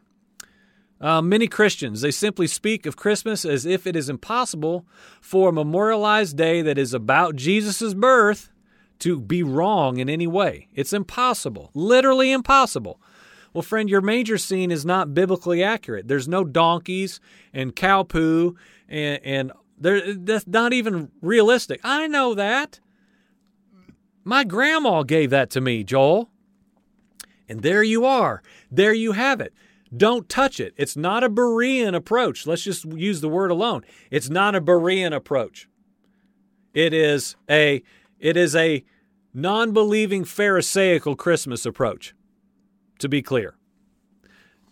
Uh, 1.00 1.22
many 1.22 1.46
Christians, 1.46 2.00
they 2.00 2.10
simply 2.10 2.48
speak 2.48 2.86
of 2.86 2.96
Christmas 2.96 3.44
as 3.44 3.64
if 3.64 3.86
it 3.86 3.94
is 3.94 4.08
impossible 4.08 4.84
for 5.20 5.50
a 5.50 5.52
memorialized 5.52 6.36
day 6.36 6.60
that 6.62 6.76
is 6.76 6.92
about 6.92 7.36
Jesus' 7.36 7.94
birth 7.94 8.50
to 8.98 9.20
be 9.20 9.44
wrong 9.44 9.98
in 9.98 10.10
any 10.10 10.26
way. 10.26 10.66
It's 10.74 10.92
impossible, 10.92 11.70
literally 11.72 12.32
impossible. 12.32 13.00
Well, 13.54 13.62
friend, 13.62 13.88
your 13.88 14.00
major 14.00 14.38
scene 14.38 14.72
is 14.72 14.84
not 14.84 15.14
biblically 15.14 15.62
accurate. 15.62 16.08
There's 16.08 16.26
no 16.26 16.42
donkeys 16.42 17.20
and 17.52 17.76
cow 17.76 18.02
poo, 18.02 18.56
and, 18.88 19.20
and 19.24 19.52
that's 19.78 20.48
not 20.48 20.72
even 20.72 21.12
realistic. 21.22 21.80
I 21.84 22.08
know 22.08 22.34
that. 22.34 22.80
My 24.24 24.42
grandma 24.42 25.04
gave 25.04 25.30
that 25.30 25.48
to 25.50 25.60
me, 25.60 25.84
Joel. 25.84 26.28
And 27.48 27.62
there 27.62 27.82
you 27.82 28.04
are. 28.04 28.42
There 28.70 28.92
you 28.92 29.12
have 29.12 29.40
it. 29.40 29.54
Don't 29.96 30.28
touch 30.28 30.60
it. 30.60 30.74
It's 30.76 30.96
not 30.96 31.24
a 31.24 31.30
Berean 31.30 31.94
approach. 31.94 32.46
Let's 32.46 32.62
just 32.62 32.84
use 32.84 33.20
the 33.20 33.28
word 33.28 33.50
alone. 33.50 33.84
It's 34.10 34.28
not 34.28 34.54
a 34.54 34.60
Berean 34.60 35.14
approach. 35.14 35.68
It 36.74 36.92
is 36.92 37.36
a 37.48 37.82
it 38.18 38.36
is 38.36 38.54
a 38.54 38.84
non-believing 39.32 40.24
pharisaical 40.24 41.16
Christmas 41.16 41.64
approach. 41.64 42.14
To 42.98 43.08
be 43.08 43.22
clear. 43.22 43.54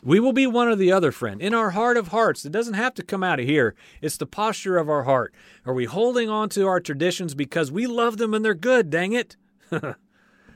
We 0.02 0.20
will 0.20 0.32
be 0.32 0.46
one 0.46 0.68
or 0.68 0.76
the 0.76 0.92
other, 0.92 1.10
friend. 1.10 1.40
In 1.40 1.54
our 1.54 1.70
heart 1.70 1.96
of 1.96 2.08
hearts, 2.08 2.44
it 2.44 2.52
doesn't 2.52 2.74
have 2.74 2.94
to 2.94 3.02
come 3.02 3.24
out 3.24 3.40
of 3.40 3.46
here. 3.46 3.74
It's 4.00 4.16
the 4.16 4.26
posture 4.26 4.76
of 4.76 4.88
our 4.88 5.04
heart. 5.04 5.34
Are 5.64 5.74
we 5.74 5.84
holding 5.84 6.28
on 6.28 6.48
to 6.50 6.66
our 6.66 6.80
traditions 6.80 7.34
because 7.34 7.72
we 7.72 7.86
love 7.86 8.16
them 8.16 8.34
and 8.34 8.44
they're 8.44 8.54
good, 8.54 8.90
dang 8.90 9.12
it? 9.12 9.36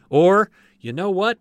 or, 0.08 0.50
you 0.80 0.92
know 0.92 1.10
what? 1.10 1.38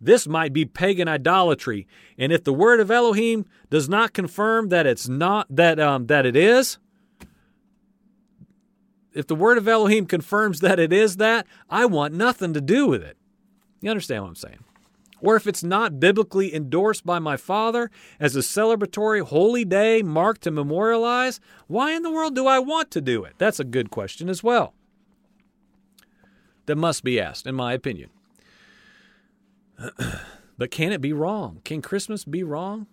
This 0.00 0.28
might 0.28 0.52
be 0.52 0.64
pagan 0.64 1.08
idolatry, 1.08 1.86
and 2.16 2.32
if 2.32 2.44
the 2.44 2.52
word 2.52 2.80
of 2.80 2.90
Elohim 2.90 3.46
does 3.68 3.88
not 3.88 4.12
confirm 4.12 4.68
that 4.68 4.86
it's 4.86 5.08
not 5.08 5.46
that 5.50 5.80
um, 5.80 6.06
that 6.06 6.24
it 6.24 6.36
is, 6.36 6.78
if 9.12 9.26
the 9.26 9.34
word 9.34 9.58
of 9.58 9.66
Elohim 9.66 10.06
confirms 10.06 10.60
that 10.60 10.78
it 10.78 10.92
is 10.92 11.16
that, 11.16 11.46
I 11.68 11.86
want 11.86 12.14
nothing 12.14 12.54
to 12.54 12.60
do 12.60 12.86
with 12.86 13.02
it. 13.02 13.16
You 13.80 13.90
understand 13.90 14.22
what 14.22 14.28
I'm 14.28 14.34
saying? 14.36 14.64
Or 15.20 15.34
if 15.34 15.48
it's 15.48 15.64
not 15.64 15.98
biblically 15.98 16.54
endorsed 16.54 17.04
by 17.04 17.18
my 17.18 17.36
father 17.36 17.90
as 18.20 18.36
a 18.36 18.40
celebratory 18.40 19.22
holy 19.22 19.64
day 19.64 20.02
marked 20.02 20.42
to 20.42 20.52
memorialize, 20.52 21.40
why 21.66 21.92
in 21.92 22.02
the 22.02 22.10
world 22.10 22.36
do 22.36 22.46
I 22.46 22.60
want 22.60 22.92
to 22.92 23.00
do 23.00 23.24
it? 23.24 23.34
That's 23.38 23.58
a 23.58 23.64
good 23.64 23.90
question 23.90 24.28
as 24.28 24.44
well. 24.44 24.74
That 26.66 26.76
must 26.76 27.02
be 27.02 27.20
asked, 27.20 27.46
in 27.46 27.56
my 27.56 27.72
opinion. 27.72 28.10
but 30.58 30.70
can 30.70 30.92
it 30.92 31.00
be 31.00 31.12
wrong? 31.12 31.60
Can 31.64 31.82
Christmas 31.82 32.24
be 32.24 32.42
wrong? 32.42 32.86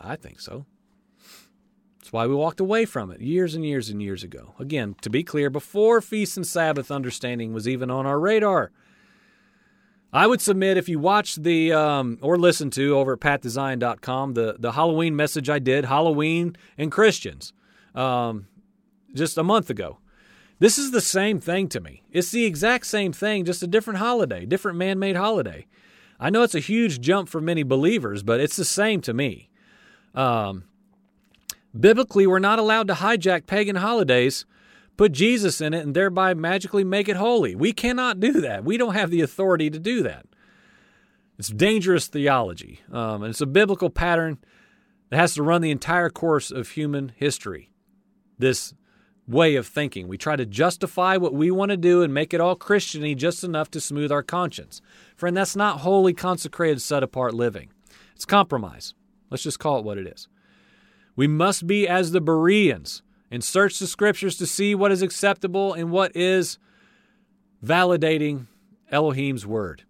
I 0.00 0.16
think 0.16 0.40
so. 0.40 0.66
That's 1.98 2.12
why 2.12 2.26
we 2.26 2.34
walked 2.34 2.60
away 2.60 2.84
from 2.84 3.10
it 3.10 3.20
years 3.20 3.54
and 3.54 3.64
years 3.64 3.88
and 3.88 4.02
years 4.02 4.22
ago. 4.22 4.54
Again, 4.58 4.94
to 5.00 5.08
be 5.08 5.22
clear, 5.22 5.48
before 5.48 6.00
Feast 6.02 6.36
and 6.36 6.46
Sabbath 6.46 6.90
understanding 6.90 7.54
was 7.54 7.66
even 7.66 7.90
on 7.90 8.06
our 8.06 8.20
radar. 8.20 8.72
I 10.12 10.28
would 10.28 10.40
submit 10.40 10.76
if 10.76 10.88
you 10.88 10.98
watch 11.00 11.34
the 11.34 11.72
um, 11.72 12.18
or 12.20 12.38
listen 12.38 12.70
to 12.72 12.96
over 12.96 13.14
at 13.14 13.20
pathtozion.com 13.20 14.34
the 14.34 14.56
the 14.58 14.72
Halloween 14.72 15.16
message 15.16 15.50
I 15.50 15.58
did, 15.58 15.86
Halloween 15.86 16.56
and 16.78 16.92
Christians, 16.92 17.52
um, 17.94 18.46
just 19.14 19.38
a 19.38 19.42
month 19.42 19.70
ago. 19.70 19.98
This 20.60 20.78
is 20.78 20.92
the 20.92 21.00
same 21.00 21.40
thing 21.40 21.68
to 21.70 21.80
me. 21.80 22.02
It's 22.12 22.30
the 22.30 22.44
exact 22.44 22.86
same 22.86 23.12
thing, 23.12 23.44
just 23.44 23.62
a 23.62 23.66
different 23.66 23.98
holiday, 23.98 24.46
different 24.46 24.78
man 24.78 24.98
made 24.98 25.16
holiday. 25.16 25.66
I 26.18 26.30
know 26.30 26.42
it's 26.42 26.54
a 26.54 26.60
huge 26.60 27.00
jump 27.00 27.28
for 27.28 27.40
many 27.40 27.62
believers, 27.62 28.22
but 28.22 28.40
it's 28.40 28.56
the 28.56 28.64
same 28.64 29.00
to 29.02 29.12
me. 29.12 29.50
Um, 30.14 30.64
biblically, 31.78 32.26
we're 32.26 32.38
not 32.38 32.58
allowed 32.58 32.88
to 32.88 32.94
hijack 32.94 33.46
pagan 33.46 33.76
holidays, 33.76 34.46
put 34.96 35.12
Jesus 35.12 35.60
in 35.60 35.74
it, 35.74 35.84
and 35.84 35.94
thereby 35.94 36.34
magically 36.34 36.84
make 36.84 37.08
it 37.08 37.16
holy. 37.16 37.54
We 37.54 37.72
cannot 37.72 38.20
do 38.20 38.40
that. 38.40 38.64
We 38.64 38.76
don't 38.76 38.94
have 38.94 39.10
the 39.10 39.22
authority 39.22 39.70
to 39.70 39.78
do 39.78 40.02
that. 40.04 40.26
It's 41.38 41.48
dangerous 41.48 42.06
theology, 42.06 42.80
um, 42.92 43.24
and 43.24 43.30
it's 43.30 43.40
a 43.40 43.46
biblical 43.46 43.90
pattern 43.90 44.38
that 45.10 45.16
has 45.16 45.34
to 45.34 45.42
run 45.42 45.62
the 45.62 45.72
entire 45.72 46.10
course 46.10 46.52
of 46.52 46.70
human 46.70 47.12
history. 47.16 47.70
This 48.38 48.72
way 49.26 49.56
of 49.56 49.66
thinking. 49.66 50.06
We 50.08 50.18
try 50.18 50.36
to 50.36 50.46
justify 50.46 51.16
what 51.16 51.32
we 51.32 51.50
want 51.50 51.70
to 51.70 51.76
do 51.76 52.02
and 52.02 52.12
make 52.12 52.34
it 52.34 52.40
all 52.40 52.56
Christiany 52.56 53.16
just 53.16 53.42
enough 53.42 53.70
to 53.72 53.80
smooth 53.80 54.12
our 54.12 54.22
conscience. 54.22 54.80
Friend, 55.16 55.36
that's 55.36 55.56
not 55.56 55.80
wholly 55.80 56.12
consecrated, 56.12 56.82
set 56.82 57.02
apart 57.02 57.34
living. 57.34 57.70
It's 58.14 58.24
compromise. 58.24 58.94
Let's 59.30 59.42
just 59.42 59.58
call 59.58 59.78
it 59.78 59.84
what 59.84 59.98
it 59.98 60.06
is. 60.06 60.28
We 61.16 61.26
must 61.26 61.66
be 61.66 61.88
as 61.88 62.10
the 62.12 62.20
Bereans 62.20 63.02
and 63.30 63.42
search 63.42 63.78
the 63.78 63.86
scriptures 63.86 64.36
to 64.38 64.46
see 64.46 64.74
what 64.74 64.92
is 64.92 65.02
acceptable 65.02 65.72
and 65.72 65.90
what 65.90 66.14
is 66.14 66.58
validating 67.64 68.46
Elohim's 68.90 69.46
word. 69.46 69.84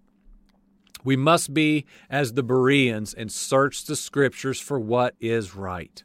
We 1.03 1.16
must 1.16 1.53
be 1.53 1.85
as 2.09 2.33
the 2.33 2.42
Bereans 2.42 3.12
and 3.12 3.31
search 3.31 3.85
the 3.85 3.97
scriptures 3.97 4.61
for 4.61 4.79
what 4.79 5.14
is 5.20 5.55
right. 5.55 6.03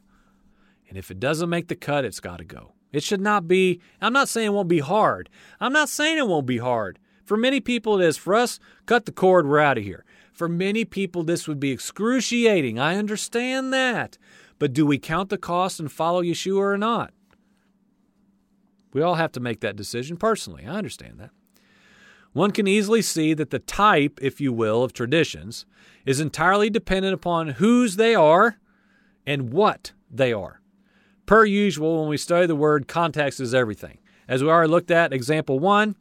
And 0.88 0.98
if 0.98 1.10
it 1.10 1.20
doesn't 1.20 1.48
make 1.48 1.68
the 1.68 1.76
cut, 1.76 2.04
it's 2.04 2.20
got 2.20 2.38
to 2.38 2.44
go. 2.44 2.74
It 2.92 3.02
should 3.02 3.20
not 3.20 3.46
be, 3.46 3.80
I'm 4.00 4.12
not 4.12 4.28
saying 4.28 4.48
it 4.48 4.52
won't 4.52 4.68
be 4.68 4.80
hard. 4.80 5.28
I'm 5.60 5.72
not 5.72 5.88
saying 5.88 6.18
it 6.18 6.26
won't 6.26 6.46
be 6.46 6.58
hard. 6.58 6.98
For 7.24 7.36
many 7.36 7.60
people, 7.60 8.00
it 8.00 8.04
is. 8.04 8.16
For 8.16 8.34
us, 8.34 8.58
cut 8.86 9.06
the 9.06 9.12
cord, 9.12 9.46
we're 9.46 9.60
out 9.60 9.78
of 9.78 9.84
here. 9.84 10.04
For 10.32 10.48
many 10.48 10.84
people, 10.84 11.22
this 11.22 11.46
would 11.46 11.60
be 11.60 11.70
excruciating. 11.70 12.78
I 12.78 12.96
understand 12.96 13.72
that. 13.72 14.18
But 14.58 14.72
do 14.72 14.84
we 14.84 14.98
count 14.98 15.28
the 15.28 15.38
cost 15.38 15.78
and 15.78 15.90
follow 15.90 16.22
Yeshua 16.22 16.58
or 16.58 16.78
not? 16.78 17.12
We 18.92 19.02
all 19.02 19.14
have 19.14 19.32
to 19.32 19.40
make 19.40 19.60
that 19.60 19.76
decision 19.76 20.16
personally. 20.16 20.66
I 20.66 20.74
understand 20.74 21.20
that. 21.20 21.30
One 22.32 22.50
can 22.52 22.66
easily 22.66 23.02
see 23.02 23.34
that 23.34 23.50
the 23.50 23.58
type, 23.58 24.18
if 24.22 24.40
you 24.40 24.52
will, 24.52 24.82
of 24.82 24.92
traditions 24.92 25.66
is 26.06 26.20
entirely 26.20 26.70
dependent 26.70 27.14
upon 27.14 27.48
whose 27.48 27.96
they 27.96 28.14
are 28.14 28.58
and 29.26 29.52
what 29.52 29.92
they 30.10 30.32
are. 30.32 30.60
Per 31.30 31.44
usual, 31.44 32.00
when 32.00 32.08
we 32.08 32.16
study 32.16 32.48
the 32.48 32.56
word, 32.56 32.88
context 32.88 33.38
is 33.38 33.54
everything. 33.54 33.98
As 34.26 34.42
we 34.42 34.48
already 34.48 34.68
looked 34.68 34.90
at, 34.90 35.12
example 35.12 35.60
one 35.60 35.94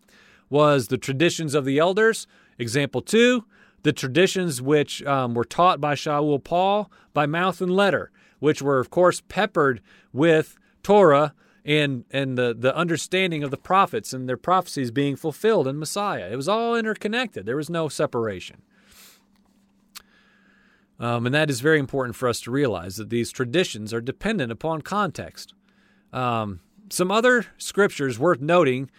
was 0.49 0.87
the 0.87 0.97
traditions 0.97 1.53
of 1.53 1.65
the 1.65 1.77
elders. 1.77 2.25
Example 2.57 2.99
two, 3.03 3.45
the 3.83 3.93
traditions 3.93 4.59
which 4.59 5.03
um, 5.03 5.35
were 5.35 5.45
taught 5.45 5.79
by 5.79 5.93
Shaul 5.93 6.43
Paul 6.43 6.91
by 7.13 7.27
mouth 7.27 7.61
and 7.61 7.69
letter, 7.69 8.09
which 8.39 8.63
were, 8.63 8.79
of 8.79 8.89
course, 8.89 9.21
peppered 9.21 9.81
with 10.11 10.57
Torah 10.81 11.35
and, 11.63 12.05
and 12.09 12.35
the, 12.35 12.55
the 12.57 12.75
understanding 12.75 13.43
of 13.43 13.51
the 13.51 13.57
prophets 13.57 14.13
and 14.13 14.27
their 14.27 14.35
prophecies 14.35 14.89
being 14.89 15.15
fulfilled 15.15 15.67
in 15.67 15.77
Messiah. 15.77 16.31
It 16.31 16.37
was 16.37 16.49
all 16.49 16.75
interconnected, 16.75 17.45
there 17.45 17.55
was 17.55 17.69
no 17.69 17.87
separation. 17.87 18.63
Um, 20.99 21.25
and 21.25 21.33
that 21.33 21.49
is 21.49 21.61
very 21.61 21.79
important 21.79 22.15
for 22.15 22.27
us 22.27 22.41
to 22.41 22.51
realize 22.51 22.97
that 22.97 23.09
these 23.09 23.31
traditions 23.31 23.93
are 23.93 24.01
dependent 24.01 24.51
upon 24.51 24.81
context. 24.81 25.53
Um, 26.11 26.59
some 26.89 27.11
other 27.11 27.45
scriptures 27.57 28.19
worth 28.19 28.41
noting 28.41 28.89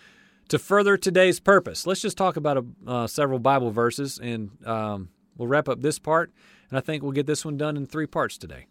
to 0.49 0.59
further 0.59 0.97
today's 0.97 1.41
purpose. 1.41 1.87
Let's 1.87 2.01
just 2.01 2.17
talk 2.17 2.37
about 2.37 2.57
a, 2.57 2.65
uh, 2.87 3.07
several 3.07 3.39
Bible 3.39 3.71
verses 3.71 4.19
and 4.19 4.51
um, 4.67 5.11
we'll 5.37 5.49
wrap 5.49 5.69
up 5.69 5.81
this 5.83 5.99
part. 5.99 6.33
And 6.71 6.79
I 6.79 6.81
think 6.81 7.03
we'll 7.03 7.13
get 7.13 7.27
this 7.27 7.45
one 7.45 7.57
done 7.57 7.77
in 7.77 7.87
three 7.87 8.07
parts 8.07 8.39
today. 8.39 8.67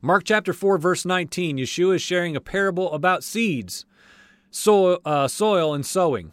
Mark 0.00 0.22
chapter 0.24 0.52
4, 0.52 0.78
verse 0.78 1.04
19, 1.04 1.56
Yeshua 1.56 1.96
is 1.96 2.02
sharing 2.02 2.36
a 2.36 2.40
parable 2.40 2.92
about 2.92 3.24
seeds, 3.24 3.84
soil, 4.50 5.00
uh, 5.04 5.26
soil 5.26 5.74
and 5.74 5.84
sowing. 5.84 6.32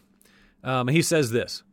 Um, 0.64 0.88
he 0.88 1.02
says 1.02 1.32
this 1.32 1.64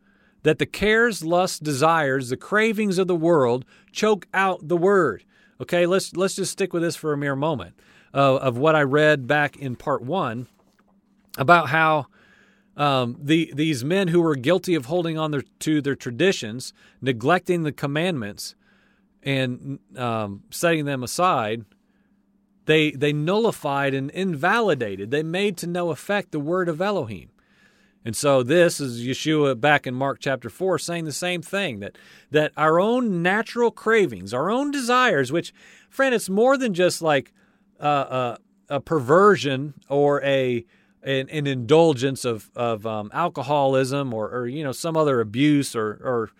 that 0.43 0.59
the 0.59 0.67
cares, 0.67 1.25
lusts, 1.25 1.59
desires, 1.59 2.29
the 2.29 2.37
cravings 2.37 2.99
of 2.99 3.07
the 3.07 3.15
world 3.17 3.65
choke 3.93 4.27
out 4.35 4.67
the 4.69 4.77
word. 4.77 5.25
Okay, 5.61 5.87
let's 5.87 6.17
let's 6.17 6.37
just 6.37 6.53
stick 6.53 6.73
with 6.73 6.83
this 6.83 6.97
for 6.97 7.13
a 7.13 7.17
mere 7.17 7.37
moment 7.37 7.75
uh, 8.15 8.37
of 8.37 8.59
what 8.59 8.75
I 8.75 8.83
read 8.83 9.27
back 9.27 9.57
in 9.57 9.77
part 9.77 10.03
one 10.03 10.49
about 11.39 11.69
how 11.69 12.07
um, 12.77 13.17
the 13.21 13.53
these 13.55 13.85
men 13.85 14.09
who 14.09 14.21
were 14.21 14.35
guilty 14.35 14.75
of 14.75 14.87
holding 14.87 15.19
on 15.19 15.31
their, 15.31 15.43
to 15.61 15.81
their 15.81 15.95
traditions, 15.95 16.73
neglecting 17.01 17.63
the 17.63 17.73
commandments, 17.73 18.55
and 19.23 19.79
um, 19.97 20.43
setting 20.51 20.85
them 20.85 21.03
aside, 21.03 21.65
they 22.65 22.91
they 22.93 23.13
nullified 23.13 23.95
and 23.95 24.11
invalidated. 24.11 25.11
They 25.11 25.23
made 25.23 25.57
to 25.59 25.67
no 25.67 25.91
effect 25.91 26.33
the 26.33 26.41
word 26.41 26.69
of 26.69 26.81
Elohim. 26.81 27.31
And 28.05 28.17
so 28.17 28.43
this 28.43 28.81
is 28.81 29.01
Yeshua 29.01 29.61
back 29.61 29.87
in 29.87 29.95
Mark 29.95 30.19
chapter 30.21 30.51
4 30.51 30.79
saying 30.79 31.05
the 31.05 31.13
same 31.13 31.41
thing 31.41 31.81
that 31.81 31.97
that 32.31 32.53
our 32.57 32.81
own 32.81 33.23
natural 33.23 33.71
cravings, 33.71 34.35
our 34.35 34.51
own 34.51 34.71
desires, 34.71 35.31
which 35.31 35.55
friend 35.89 36.15
it's 36.15 36.29
more 36.29 36.57
than 36.57 36.75
just 36.75 37.01
like 37.01 37.33
uh, 37.81 37.83
uh, 37.83 38.37
a 38.69 38.81
perversion 38.81 39.75
or 39.89 40.23
a 40.25 40.65
an, 41.03 41.29
an 41.31 41.47
indulgence 41.47 42.25
of 42.25 42.51
of 42.57 42.87
um, 42.87 43.11
alcoholism 43.13 44.13
or, 44.13 44.29
or 44.29 44.47
you 44.47 44.65
know 44.65 44.73
some 44.73 44.97
other 44.97 45.21
abuse 45.21 45.77
or 45.77 46.01
or 46.03 46.31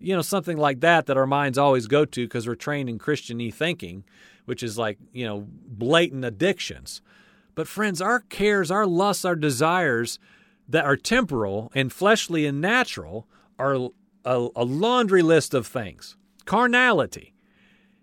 you 0.00 0.14
know 0.14 0.22
something 0.22 0.56
like 0.56 0.80
that 0.80 1.06
that 1.06 1.16
our 1.16 1.26
minds 1.26 1.56
always 1.56 1.86
go 1.86 2.04
to 2.04 2.24
because 2.24 2.48
we're 2.48 2.54
trained 2.56 2.88
in 2.88 2.98
Christian 2.98 3.40
e 3.40 3.50
thinking, 3.50 4.02
which 4.44 4.62
is 4.62 4.76
like 4.76 4.98
you 5.12 5.24
know 5.24 5.46
blatant 5.48 6.24
addictions. 6.24 7.00
But 7.54 7.68
friends, 7.68 8.00
our 8.00 8.20
cares, 8.20 8.70
our 8.70 8.86
lusts, 8.86 9.24
our 9.24 9.36
desires 9.36 10.18
that 10.68 10.84
are 10.84 10.96
temporal 10.96 11.70
and 11.74 11.92
fleshly 11.92 12.46
and 12.46 12.60
natural 12.60 13.26
are 13.58 13.90
a, 14.24 14.48
a 14.56 14.64
laundry 14.64 15.22
list 15.22 15.54
of 15.54 15.66
things. 15.66 16.16
Carnality. 16.44 17.34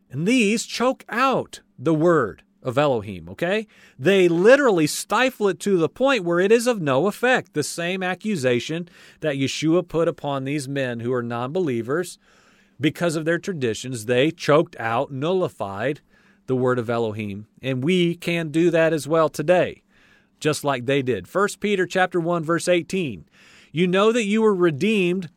And 0.09 0.27
these 0.27 0.65
choke 0.65 1.05
out 1.09 1.61
the 1.77 1.93
word 1.93 2.43
of 2.61 2.77
Elohim, 2.77 3.29
okay? 3.29 3.67
They 3.97 4.27
literally 4.27 4.87
stifle 4.87 5.47
it 5.47 5.59
to 5.61 5.77
the 5.77 5.89
point 5.89 6.25
where 6.25 6.39
it 6.39 6.51
is 6.51 6.67
of 6.67 6.81
no 6.81 7.07
effect. 7.07 7.53
The 7.53 7.63
same 7.63 8.03
accusation 8.03 8.89
that 9.21 9.35
Yeshua 9.35 9.87
put 9.87 10.07
upon 10.07 10.43
these 10.43 10.67
men 10.67 10.99
who 10.99 11.13
are 11.13 11.23
non 11.23 11.53
believers 11.53 12.17
because 12.79 13.15
of 13.15 13.25
their 13.25 13.39
traditions, 13.39 14.05
they 14.05 14.31
choked 14.31 14.75
out, 14.79 15.11
nullified 15.11 16.01
the 16.47 16.55
word 16.55 16.79
of 16.79 16.89
Elohim. 16.89 17.47
And 17.61 17.83
we 17.83 18.15
can 18.15 18.49
do 18.49 18.71
that 18.71 18.93
as 18.93 19.07
well 19.07 19.29
today, 19.29 19.83
just 20.39 20.63
like 20.63 20.86
they 20.86 21.02
did. 21.02 21.34
1 21.34 21.47
Peter 21.60 21.86
chapter 21.86 22.19
1 22.19 22.43
verse 22.43 22.67
18. 22.67 23.25
You 23.71 23.88
know 23.88 24.12
that 24.12 24.25
you 24.25 24.41
were 24.41 24.56
redeemed 24.56 25.30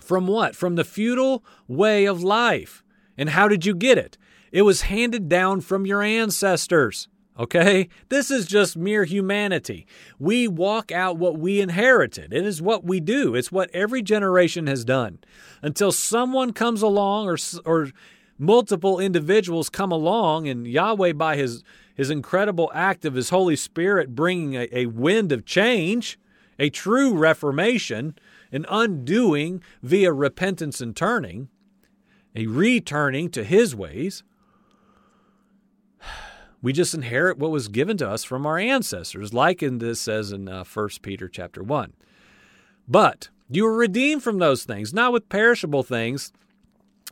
from 0.00 0.26
what? 0.26 0.56
From 0.56 0.76
the 0.76 0.84
futile 0.84 1.44
way 1.68 2.06
of 2.06 2.22
life. 2.22 2.82
And 3.16 3.30
how 3.30 3.48
did 3.48 3.66
you 3.66 3.74
get 3.74 3.98
it? 3.98 4.16
It 4.52 4.62
was 4.62 4.82
handed 4.82 5.28
down 5.28 5.60
from 5.60 5.86
your 5.86 6.02
ancestors. 6.02 7.08
Okay? 7.38 7.88
This 8.08 8.30
is 8.30 8.46
just 8.46 8.76
mere 8.76 9.04
humanity. 9.04 9.86
We 10.18 10.48
walk 10.48 10.92
out 10.92 11.16
what 11.16 11.38
we 11.38 11.60
inherited. 11.60 12.32
It 12.32 12.44
is 12.44 12.60
what 12.60 12.84
we 12.84 13.00
do. 13.00 13.34
It's 13.34 13.52
what 13.52 13.70
every 13.72 14.02
generation 14.02 14.66
has 14.66 14.84
done. 14.84 15.18
Until 15.62 15.92
someone 15.92 16.52
comes 16.52 16.82
along 16.82 17.28
or, 17.28 17.38
or 17.64 17.90
multiple 18.38 18.98
individuals 18.98 19.70
come 19.70 19.92
along 19.92 20.48
and 20.48 20.66
Yahweh, 20.66 21.12
by 21.12 21.36
his, 21.36 21.62
his 22.00 22.08
incredible 22.08 22.70
act 22.72 23.04
of 23.04 23.12
his 23.12 23.28
Holy 23.28 23.54
Spirit, 23.54 24.14
bringing 24.14 24.54
a, 24.54 24.66
a 24.72 24.86
wind 24.86 25.30
of 25.32 25.44
change, 25.44 26.18
a 26.58 26.70
true 26.70 27.12
reformation, 27.12 28.14
an 28.50 28.64
undoing 28.70 29.62
via 29.82 30.10
repentance 30.10 30.80
and 30.80 30.96
turning, 30.96 31.50
a 32.34 32.46
returning 32.46 33.28
to 33.28 33.44
his 33.44 33.76
ways. 33.76 34.22
We 36.62 36.72
just 36.72 36.94
inherit 36.94 37.38
what 37.38 37.50
was 37.50 37.68
given 37.68 37.96
to 37.98 38.08
us 38.08 38.22
from 38.22 38.46
our 38.46 38.58
ancestors, 38.58 39.34
like 39.34 39.62
in 39.62 39.78
this 39.78 39.98
says 40.00 40.30
in 40.30 40.46
uh, 40.46 40.64
1 40.64 40.88
Peter 41.00 41.26
chapter 41.26 41.62
1. 41.62 41.94
But 42.88 43.28
you 43.50 43.64
were 43.64 43.76
redeemed 43.76 44.22
from 44.22 44.38
those 44.38 44.64
things, 44.64 44.94
not 44.94 45.12
with 45.12 45.28
perishable 45.28 45.82
things 45.82 46.32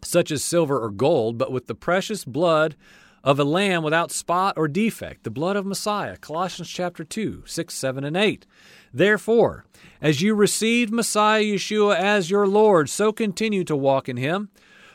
such 0.02 0.30
as 0.30 0.44
silver 0.44 0.78
or 0.78 0.90
gold, 0.90 1.36
but 1.36 1.52
with 1.52 1.66
the 1.66 1.74
precious 1.74 2.24
blood 2.26 2.74
of 3.28 3.38
a 3.38 3.44
lamb 3.44 3.82
without 3.82 4.10
spot 4.10 4.54
or 4.56 4.66
defect, 4.66 5.22
the 5.22 5.30
blood 5.30 5.54
of 5.54 5.66
Messiah. 5.66 6.16
Colossians 6.16 6.70
chapter 6.70 7.04
2, 7.04 7.42
6, 7.44 7.74
7, 7.74 8.02
and 8.02 8.16
8. 8.16 8.46
Therefore, 8.90 9.66
as 10.00 10.22
you 10.22 10.34
received 10.34 10.90
Messiah 10.90 11.42
Yeshua 11.42 11.94
as 11.94 12.30
your 12.30 12.46
Lord, 12.46 12.88
so 12.88 13.12
continue 13.12 13.64
to 13.64 13.76
walk 13.76 14.08
in 14.08 14.16
him, 14.16 14.48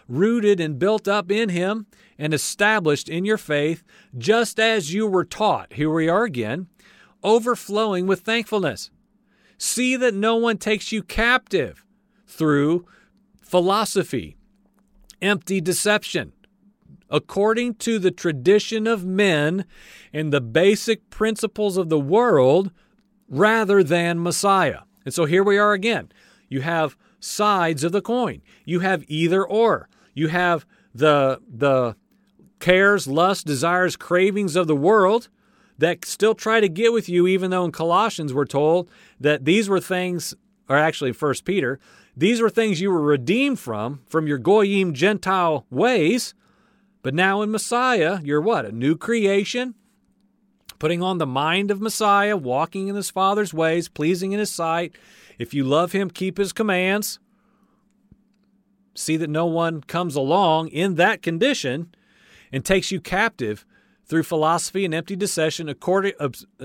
rooted 0.08 0.60
and 0.60 0.80
built 0.80 1.08
up 1.08 1.30
in 1.30 1.50
him, 1.50 1.86
and 2.18 2.34
established 2.34 3.08
in 3.08 3.24
your 3.24 3.38
faith, 3.38 3.84
just 4.18 4.60
as 4.60 4.92
you 4.92 5.06
were 5.06 5.26
taught. 5.26 5.74
Here 5.74 5.94
we 5.94 6.10
are 6.10 6.24
again, 6.24 6.70
overflowing 7.24 8.08
with 8.08 8.22
thankfulness. 8.22 8.90
See 9.60 9.96
that 9.96 10.16
no 10.16 10.38
one 10.38 10.58
takes 10.58 10.92
you 10.92 11.04
captive 11.04 11.86
through 12.26 12.88
philosophy, 13.44 14.38
empty 15.22 15.62
deception 15.62 16.33
according 17.14 17.76
to 17.76 18.00
the 18.00 18.12
tradition 18.12 18.88
of 18.88 19.06
men 19.06 19.66
and 20.12 20.34
the 20.34 20.42
basic 20.42 21.12
principles 21.12 21.78
of 21.78 21.88
the 21.88 22.00
world 22.00 22.72
rather 23.30 23.84
than 23.84 24.22
Messiah. 24.22 24.80
And 25.06 25.14
so 25.14 25.26
here 25.26 25.44
we 25.44 25.60
are 25.60 25.74
again. 25.74 26.12
You 26.50 26.62
have 26.62 26.98
sides 27.20 27.84
of 27.84 27.92
the 27.92 28.02
coin. 28.02 28.42
You 28.66 28.80
have 28.80 29.04
either 29.08 29.46
or. 29.46 29.88
You 30.16 30.30
have 30.30 30.66
the 30.94 31.40
the 31.48 31.96
cares, 32.60 33.08
lusts, 33.08 33.44
desires, 33.44 33.96
cravings 33.96 34.56
of 34.56 34.68
the 34.68 34.76
world 34.76 35.30
that 35.78 36.06
still 36.06 36.34
try 36.34 36.60
to 36.60 36.70
get 36.70 36.94
with 36.94 37.10
you 37.10 37.28
even 37.28 37.52
though 37.52 37.66
in 37.66 37.72
Colossians 37.72 38.34
we're 38.34 38.46
told 38.46 38.90
that 39.20 39.46
these 39.46 39.70
were 39.70 39.82
things 39.82 40.34
or 40.70 40.78
actually 40.78 41.12
first 41.12 41.46
Peter, 41.46 41.80
these 42.16 42.42
were 42.42 42.50
things 42.50 42.82
you 42.82 42.90
were 42.90 43.02
redeemed 43.02 43.60
from 43.60 44.02
from 44.08 44.26
your 44.26 44.40
goyim 44.40 44.94
gentile 44.94 45.66
ways 45.70 46.34
but 47.04 47.14
now 47.14 47.42
in 47.42 47.52
Messiah, 47.52 48.20
you're 48.24 48.42
what? 48.42 48.66
A 48.66 48.72
new 48.72 48.96
creation, 48.96 49.76
putting 50.80 51.04
on 51.04 51.18
the 51.18 51.28
mind 51.28 51.70
of 51.70 51.82
Messiah, 51.82 52.36
walking 52.36 52.88
in 52.88 52.96
his 52.96 53.10
Father's 53.10 53.54
ways, 53.54 53.90
pleasing 53.90 54.32
in 54.32 54.40
his 54.40 54.52
sight. 54.52 54.96
If 55.38 55.54
you 55.54 55.66
love 55.66 55.92
him, 55.92 56.10
keep 56.10 56.38
his 56.38 56.54
commands. 56.54 57.20
See 58.96 59.18
that 59.18 59.30
no 59.30 59.46
one 59.46 59.82
comes 59.82 60.16
along 60.16 60.70
in 60.70 60.96
that 60.96 61.22
condition 61.22 61.94
and 62.52 62.64
takes 62.64 62.92
you 62.92 63.02
captive 63.02 63.66
through 64.06 64.24
philosophy 64.24 64.86
and 64.86 64.94
empty 64.94 65.16
deception 65.16 65.68
according, 65.68 66.14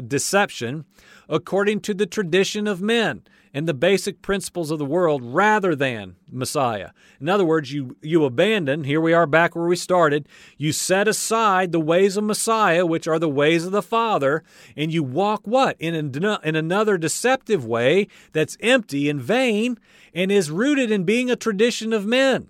deception 0.06 0.84
according 1.28 1.80
to 1.80 1.94
the 1.94 2.06
tradition 2.06 2.66
of 2.66 2.80
men 2.80 3.22
and 3.52 3.66
the 3.66 3.74
basic 3.74 4.22
principles 4.22 4.70
of 4.70 4.78
the 4.78 4.84
world 4.84 5.22
rather 5.24 5.74
than 5.74 6.16
Messiah. 6.30 6.90
In 7.20 7.28
other 7.28 7.44
words, 7.44 7.72
you, 7.72 7.96
you 8.02 8.24
abandon, 8.24 8.84
here 8.84 9.00
we 9.00 9.12
are 9.12 9.26
back 9.26 9.54
where 9.54 9.66
we 9.66 9.76
started, 9.76 10.28
you 10.56 10.72
set 10.72 11.08
aside 11.08 11.72
the 11.72 11.80
ways 11.80 12.16
of 12.16 12.24
Messiah, 12.24 12.86
which 12.86 13.08
are 13.08 13.18
the 13.18 13.28
ways 13.28 13.64
of 13.64 13.72
the 13.72 13.82
Father, 13.82 14.42
and 14.76 14.92
you 14.92 15.02
walk 15.02 15.42
what? 15.44 15.76
In, 15.78 15.94
a, 15.94 16.40
in 16.44 16.56
another 16.56 16.98
deceptive 16.98 17.64
way 17.64 18.08
that's 18.32 18.56
empty 18.60 19.08
and 19.08 19.20
vain 19.20 19.78
and 20.14 20.30
is 20.30 20.50
rooted 20.50 20.90
in 20.90 21.04
being 21.04 21.30
a 21.30 21.36
tradition 21.36 21.92
of 21.92 22.06
men. 22.06 22.48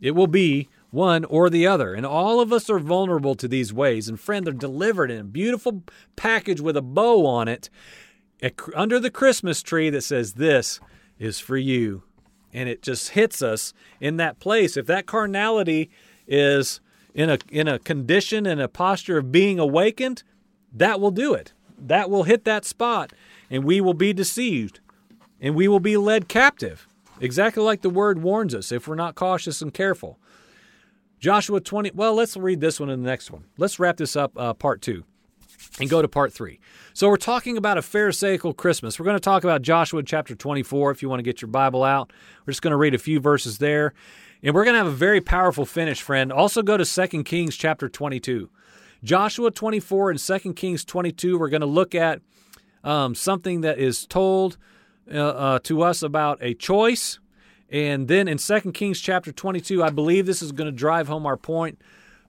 It 0.00 0.12
will 0.12 0.26
be 0.26 0.68
one 0.90 1.24
or 1.26 1.50
the 1.50 1.66
other. 1.66 1.94
And 1.94 2.06
all 2.06 2.40
of 2.40 2.52
us 2.52 2.70
are 2.70 2.78
vulnerable 2.78 3.34
to 3.36 3.48
these 3.48 3.72
ways. 3.72 4.08
And 4.08 4.18
friend, 4.18 4.46
they're 4.46 4.54
delivered 4.54 5.10
in 5.10 5.18
a 5.18 5.24
beautiful 5.24 5.82
package 6.16 6.60
with 6.60 6.76
a 6.76 6.82
bow 6.82 7.26
on 7.26 7.48
it 7.48 7.68
under 8.74 9.00
the 9.00 9.10
Christmas 9.10 9.62
tree 9.62 9.90
that 9.90 10.02
says, 10.02 10.34
This 10.34 10.80
is 11.18 11.38
for 11.38 11.56
you. 11.56 12.02
And 12.52 12.68
it 12.68 12.82
just 12.82 13.10
hits 13.10 13.42
us 13.42 13.72
in 14.00 14.16
that 14.16 14.38
place. 14.38 14.76
If 14.76 14.86
that 14.86 15.06
carnality 15.06 15.90
is 16.26 16.80
in 17.14 17.30
a 17.30 17.38
in 17.50 17.66
a 17.68 17.78
condition 17.78 18.46
and 18.46 18.60
a 18.60 18.68
posture 18.68 19.18
of 19.18 19.32
being 19.32 19.58
awakened, 19.58 20.22
that 20.72 21.00
will 21.00 21.10
do 21.10 21.34
it. 21.34 21.52
That 21.78 22.10
will 22.10 22.22
hit 22.22 22.44
that 22.44 22.64
spot, 22.64 23.12
and 23.50 23.64
we 23.64 23.80
will 23.80 23.94
be 23.94 24.12
deceived, 24.12 24.80
and 25.40 25.54
we 25.54 25.68
will 25.68 25.80
be 25.80 25.96
led 25.96 26.28
captive. 26.28 26.86
Exactly 27.20 27.62
like 27.62 27.82
the 27.82 27.90
word 27.90 28.22
warns 28.22 28.54
us 28.54 28.70
if 28.72 28.86
we're 28.86 28.94
not 28.94 29.14
cautious 29.14 29.62
and 29.62 29.72
careful. 29.72 30.18
Joshua 31.18 31.60
20. 31.60 31.92
Well, 31.94 32.14
let's 32.14 32.36
read 32.36 32.60
this 32.60 32.78
one 32.78 32.90
and 32.90 33.02
the 33.02 33.08
next 33.08 33.30
one. 33.30 33.44
Let's 33.56 33.78
wrap 33.78 33.96
this 33.96 34.16
up, 34.16 34.32
uh, 34.36 34.52
part 34.52 34.82
two, 34.82 35.04
and 35.80 35.88
go 35.88 36.02
to 36.02 36.08
part 36.08 36.32
three. 36.32 36.58
So, 36.92 37.08
we're 37.08 37.16
talking 37.16 37.56
about 37.56 37.78
a 37.78 37.82
Pharisaical 37.82 38.54
Christmas. 38.54 38.98
We're 38.98 39.04
going 39.04 39.16
to 39.16 39.20
talk 39.20 39.44
about 39.44 39.62
Joshua 39.62 40.02
chapter 40.02 40.34
24 40.34 40.90
if 40.90 41.02
you 41.02 41.08
want 41.08 41.20
to 41.20 41.24
get 41.24 41.42
your 41.42 41.50
Bible 41.50 41.84
out. 41.84 42.12
We're 42.44 42.52
just 42.52 42.62
going 42.62 42.72
to 42.72 42.76
read 42.76 42.94
a 42.94 42.98
few 42.98 43.20
verses 43.20 43.58
there. 43.58 43.92
And 44.42 44.54
we're 44.54 44.64
going 44.64 44.74
to 44.74 44.78
have 44.78 44.86
a 44.86 44.90
very 44.90 45.20
powerful 45.20 45.64
finish, 45.64 46.00
friend. 46.00 46.32
Also, 46.32 46.62
go 46.62 46.76
to 46.76 46.84
2 46.84 47.24
Kings 47.24 47.56
chapter 47.56 47.88
22. 47.88 48.50
Joshua 49.02 49.50
24 49.50 50.10
and 50.10 50.18
2 50.18 50.54
Kings 50.54 50.84
22, 50.84 51.38
we're 51.38 51.48
going 51.48 51.60
to 51.60 51.66
look 51.66 51.94
at 51.94 52.20
um, 52.82 53.14
something 53.14 53.62
that 53.62 53.78
is 53.78 54.06
told 54.06 54.56
uh, 55.12 55.18
uh, 55.18 55.58
to 55.60 55.82
us 55.82 56.02
about 56.02 56.38
a 56.40 56.54
choice 56.54 57.18
and 57.68 58.06
then 58.06 58.28
in 58.28 58.38
2 58.38 58.72
Kings 58.72 59.00
chapter 59.00 59.32
22, 59.32 59.82
I 59.82 59.90
believe 59.90 60.26
this 60.26 60.42
is 60.42 60.52
going 60.52 60.66
to 60.66 60.76
drive 60.76 61.08
home 61.08 61.26
our 61.26 61.36
point 61.36 61.80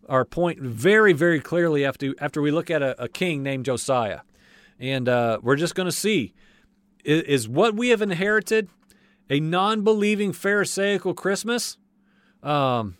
our 0.09 0.25
point 0.25 0.59
very, 0.59 1.13
very 1.13 1.39
clearly 1.39 1.85
after, 1.85 2.13
after 2.19 2.41
we 2.41 2.51
look 2.51 2.69
at 2.69 2.81
a, 2.81 3.01
a 3.03 3.07
king 3.07 3.43
named 3.43 3.65
Josiah. 3.65 4.21
And 4.79 5.09
uh, 5.09 5.39
we're 5.41 5.55
just 5.55 5.75
going 5.75 5.87
to 5.87 5.91
see 5.91 6.33
is, 7.03 7.23
is, 7.23 7.47
what 7.47 7.75
we 7.75 7.89
have 7.89 8.01
inherited 8.01 8.69
a 9.29 9.39
non 9.39 9.83
believing 9.83 10.33
Pharisaical 10.33 11.13
Christmas? 11.13 11.77
Um, 12.43 12.97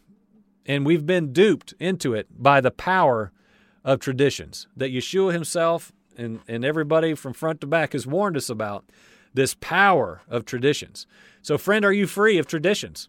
and 0.66 0.86
we've 0.86 1.06
been 1.06 1.32
duped 1.32 1.74
into 1.80 2.14
it 2.14 2.28
by 2.32 2.60
the 2.62 2.72
power 2.72 3.32
of 3.84 4.00
traditions 4.00 4.68
that 4.76 4.92
Yeshua 4.92 5.32
himself 5.32 5.94
and, 6.18 6.42
and 6.48 6.66
everybody 6.66 7.14
from 7.14 7.34
front 7.34 7.62
to 7.62 7.68
back 7.68 7.94
has 7.94 8.06
warned 8.06 8.36
us 8.36 8.50
about 8.50 8.86
this 9.34 9.56
power 9.60 10.22
of 10.28 10.46
traditions. 10.46 11.06
So, 11.42 11.58
friend, 11.58 11.86
are 11.86 11.94
you 11.94 12.08
free 12.08 12.38
of 12.38 12.48
traditions? 12.48 13.08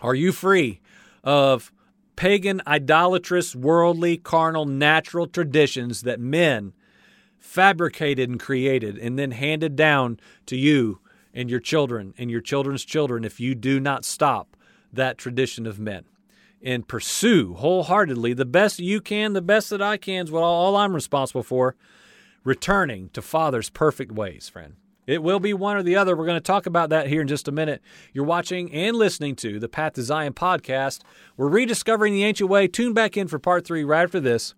Are 0.00 0.14
you 0.14 0.32
free 0.32 0.80
of 1.24 1.72
pagan, 2.16 2.60
idolatrous, 2.66 3.54
worldly, 3.54 4.16
carnal, 4.16 4.64
natural 4.64 5.26
traditions 5.26 6.02
that 6.02 6.20
men 6.20 6.72
fabricated 7.38 8.30
and 8.30 8.38
created 8.38 8.96
and 8.96 9.18
then 9.18 9.32
handed 9.32 9.76
down 9.76 10.18
to 10.46 10.56
you 10.56 11.00
and 11.34 11.50
your 11.50 11.60
children 11.60 12.14
and 12.16 12.30
your 12.30 12.40
children's 12.40 12.84
children 12.84 13.24
if 13.24 13.40
you 13.40 13.54
do 13.54 13.80
not 13.80 14.04
stop 14.04 14.56
that 14.92 15.18
tradition 15.18 15.66
of 15.66 15.78
men 15.78 16.04
and 16.62 16.86
pursue 16.86 17.54
wholeheartedly 17.54 18.32
the 18.32 18.44
best 18.44 18.78
you 18.78 19.00
can, 19.00 19.32
the 19.32 19.42
best 19.42 19.70
that 19.70 19.82
I 19.82 19.96
can 19.96 20.26
is 20.26 20.30
what 20.30 20.42
all 20.42 20.76
I'm 20.76 20.94
responsible 20.94 21.42
for, 21.42 21.74
returning 22.44 23.08
to 23.10 23.22
Father's 23.22 23.70
perfect 23.70 24.12
ways, 24.12 24.48
friend. 24.48 24.76
It 25.06 25.22
will 25.22 25.40
be 25.40 25.52
one 25.52 25.76
or 25.76 25.82
the 25.82 25.96
other. 25.96 26.16
We're 26.16 26.26
going 26.26 26.36
to 26.36 26.40
talk 26.40 26.66
about 26.66 26.90
that 26.90 27.08
here 27.08 27.20
in 27.20 27.28
just 27.28 27.48
a 27.48 27.52
minute. 27.52 27.82
You're 28.12 28.24
watching 28.24 28.72
and 28.72 28.96
listening 28.96 29.34
to 29.36 29.58
the 29.58 29.68
Path 29.68 29.94
to 29.94 30.02
Zion 30.02 30.32
podcast. 30.32 31.00
We're 31.36 31.48
rediscovering 31.48 32.12
the 32.12 32.24
ancient 32.24 32.48
way. 32.48 32.68
Tune 32.68 32.92
back 32.92 33.16
in 33.16 33.26
for 33.26 33.38
part 33.38 33.66
three 33.66 33.84
right 33.84 34.04
after 34.04 34.20
this. 34.20 34.54